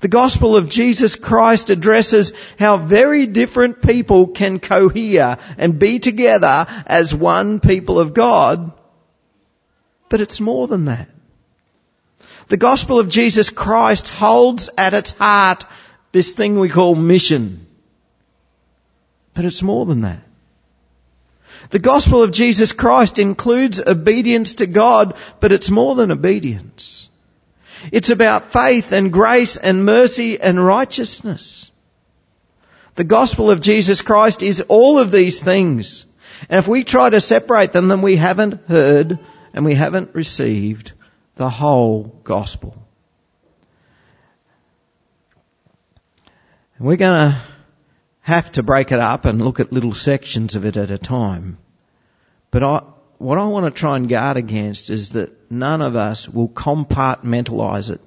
The 0.00 0.08
gospel 0.08 0.54
of 0.54 0.68
Jesus 0.68 1.16
Christ 1.16 1.70
addresses 1.70 2.32
how 2.58 2.76
very 2.76 3.26
different 3.26 3.80
people 3.80 4.26
can 4.28 4.58
cohere 4.58 5.38
and 5.56 5.78
be 5.78 5.98
together 5.98 6.66
as 6.86 7.14
one 7.14 7.60
people 7.60 7.98
of 7.98 8.12
God. 8.12 8.72
But 10.10 10.20
it's 10.20 10.40
more 10.40 10.66
than 10.66 10.86
that. 10.86 11.08
The 12.48 12.56
gospel 12.56 12.98
of 12.98 13.08
Jesus 13.08 13.50
Christ 13.50 14.08
holds 14.08 14.70
at 14.76 14.94
its 14.94 15.12
heart 15.12 15.64
this 16.12 16.34
thing 16.34 16.58
we 16.58 16.68
call 16.68 16.94
mission. 16.94 17.66
But 19.32 19.44
it's 19.44 19.62
more 19.62 19.86
than 19.86 20.02
that. 20.02 20.22
The 21.70 21.78
gospel 21.78 22.22
of 22.22 22.30
Jesus 22.30 22.72
Christ 22.72 23.18
includes 23.18 23.80
obedience 23.80 24.56
to 24.56 24.66
God, 24.66 25.16
but 25.40 25.52
it's 25.52 25.70
more 25.70 25.94
than 25.94 26.12
obedience. 26.12 27.08
It's 27.90 28.10
about 28.10 28.52
faith 28.52 28.92
and 28.92 29.12
grace 29.12 29.56
and 29.56 29.84
mercy 29.84 30.40
and 30.40 30.64
righteousness. 30.64 31.70
The 32.94 33.04
gospel 33.04 33.50
of 33.50 33.60
Jesus 33.60 34.02
Christ 34.02 34.42
is 34.42 34.60
all 34.68 34.98
of 34.98 35.10
these 35.10 35.42
things. 35.42 36.06
And 36.48 36.58
if 36.58 36.68
we 36.68 36.84
try 36.84 37.10
to 37.10 37.20
separate 37.20 37.72
them, 37.72 37.88
then 37.88 38.02
we 38.02 38.16
haven't 38.16 38.68
heard 38.68 39.18
and 39.52 39.64
we 39.64 39.74
haven't 39.74 40.14
received 40.14 40.92
the 41.36 41.50
whole 41.50 42.20
gospel. 42.24 42.76
And 46.78 46.86
we're 46.86 46.96
going 46.96 47.32
to 47.32 47.42
have 48.20 48.52
to 48.52 48.62
break 48.62 48.92
it 48.92 48.98
up 48.98 49.24
and 49.24 49.42
look 49.42 49.60
at 49.60 49.72
little 49.72 49.94
sections 49.94 50.54
of 50.54 50.64
it 50.64 50.76
at 50.76 50.90
a 50.90 50.98
time. 50.98 51.58
But 52.50 52.62
I, 52.62 52.82
what 53.18 53.38
I 53.38 53.46
want 53.46 53.66
to 53.66 53.78
try 53.78 53.96
and 53.96 54.08
guard 54.08 54.36
against 54.36 54.90
is 54.90 55.10
that 55.10 55.50
none 55.50 55.82
of 55.82 55.96
us 55.96 56.28
will 56.28 56.48
compartmentalize 56.48 57.90
it. 57.90 58.00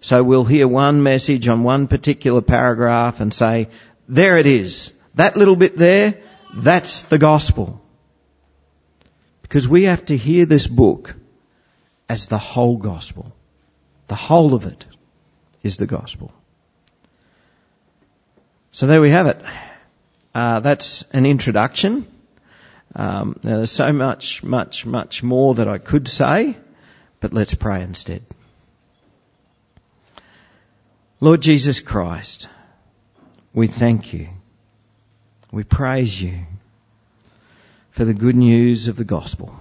So 0.00 0.24
we'll 0.24 0.44
hear 0.44 0.66
one 0.66 1.02
message 1.02 1.46
on 1.46 1.62
one 1.62 1.86
particular 1.86 2.40
paragraph 2.40 3.20
and 3.20 3.32
say, 3.32 3.68
there 4.08 4.36
it 4.38 4.46
is. 4.46 4.92
That 5.14 5.36
little 5.36 5.56
bit 5.56 5.76
there, 5.76 6.20
that's 6.54 7.04
the 7.04 7.18
gospel. 7.18 7.80
Because 9.42 9.68
we 9.68 9.84
have 9.84 10.06
to 10.06 10.16
hear 10.16 10.44
this 10.44 10.66
book 10.66 11.14
as 12.12 12.26
the 12.26 12.36
whole 12.36 12.76
gospel. 12.76 13.32
The 14.08 14.14
whole 14.14 14.52
of 14.52 14.66
it 14.66 14.84
is 15.62 15.78
the 15.78 15.86
gospel. 15.86 16.30
So 18.70 18.86
there 18.86 19.00
we 19.00 19.08
have 19.08 19.28
it. 19.28 19.40
Uh, 20.34 20.60
that's 20.60 21.04
an 21.12 21.24
introduction. 21.24 22.06
Um, 22.94 23.40
now 23.42 23.56
there's 23.56 23.72
so 23.72 23.94
much, 23.94 24.44
much, 24.44 24.84
much 24.84 25.22
more 25.22 25.54
that 25.54 25.68
I 25.68 25.78
could 25.78 26.06
say, 26.06 26.54
but 27.20 27.32
let's 27.32 27.54
pray 27.54 27.80
instead. 27.82 28.22
Lord 31.18 31.40
Jesus 31.40 31.80
Christ, 31.80 32.46
we 33.54 33.68
thank 33.68 34.12
you. 34.12 34.28
We 35.50 35.64
praise 35.64 36.20
you 36.20 36.40
for 37.90 38.04
the 38.04 38.12
good 38.12 38.36
news 38.36 38.88
of 38.88 38.96
the 38.96 39.04
gospel. 39.04 39.56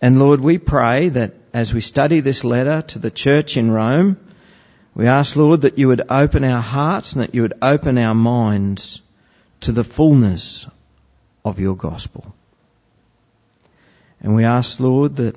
And 0.00 0.18
Lord, 0.18 0.40
we 0.40 0.58
pray 0.58 1.08
that 1.10 1.34
as 1.54 1.72
we 1.72 1.80
study 1.80 2.20
this 2.20 2.44
letter 2.44 2.82
to 2.82 2.98
the 2.98 3.10
church 3.10 3.56
in 3.56 3.70
Rome, 3.70 4.18
we 4.94 5.06
ask, 5.06 5.36
Lord, 5.36 5.62
that 5.62 5.78
you 5.78 5.88
would 5.88 6.02
open 6.10 6.44
our 6.44 6.62
hearts 6.62 7.14
and 7.14 7.22
that 7.22 7.34
you 7.34 7.42
would 7.42 7.58
open 7.62 7.98
our 7.98 8.14
minds 8.14 9.00
to 9.60 9.72
the 9.72 9.84
fullness 9.84 10.66
of 11.44 11.60
your 11.60 11.76
gospel. 11.76 12.34
And 14.20 14.34
we 14.34 14.44
ask, 14.44 14.80
Lord, 14.80 15.16
that 15.16 15.36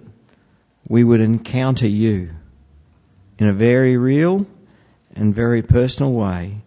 we 0.88 1.04
would 1.04 1.22
encounter 1.22 1.88
you 1.88 2.32
in 3.38 3.48
a 3.48 3.54
very 3.54 3.98
real 3.98 4.46
and 5.16 5.34
very 5.34 5.62
personal 5.62 6.14
way, 6.14 6.58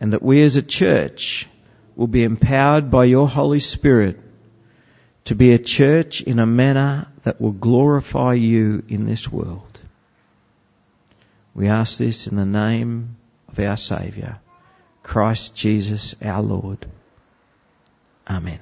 and 0.00 0.12
that 0.12 0.22
we 0.22 0.42
as 0.42 0.56
a 0.56 0.62
church 0.62 1.48
will 1.94 2.06
be 2.06 2.24
empowered 2.24 2.90
by 2.90 3.04
your 3.04 3.28
Holy 3.28 3.60
Spirit 3.60 4.18
to 5.26 5.34
be 5.34 5.52
a 5.52 5.58
church 5.58 6.22
in 6.22 6.38
a 6.38 6.46
manner 6.46 7.06
that 7.22 7.40
will 7.40 7.52
glorify 7.52 8.34
you 8.34 8.82
in 8.88 9.06
this 9.06 9.30
world. 9.30 9.78
We 11.54 11.68
ask 11.68 11.98
this 11.98 12.26
in 12.26 12.36
the 12.36 12.46
name 12.46 13.16
of 13.48 13.58
our 13.58 13.76
Saviour, 13.76 14.38
Christ 15.02 15.54
Jesus 15.54 16.14
our 16.22 16.42
Lord. 16.42 16.86
Amen. 18.28 18.60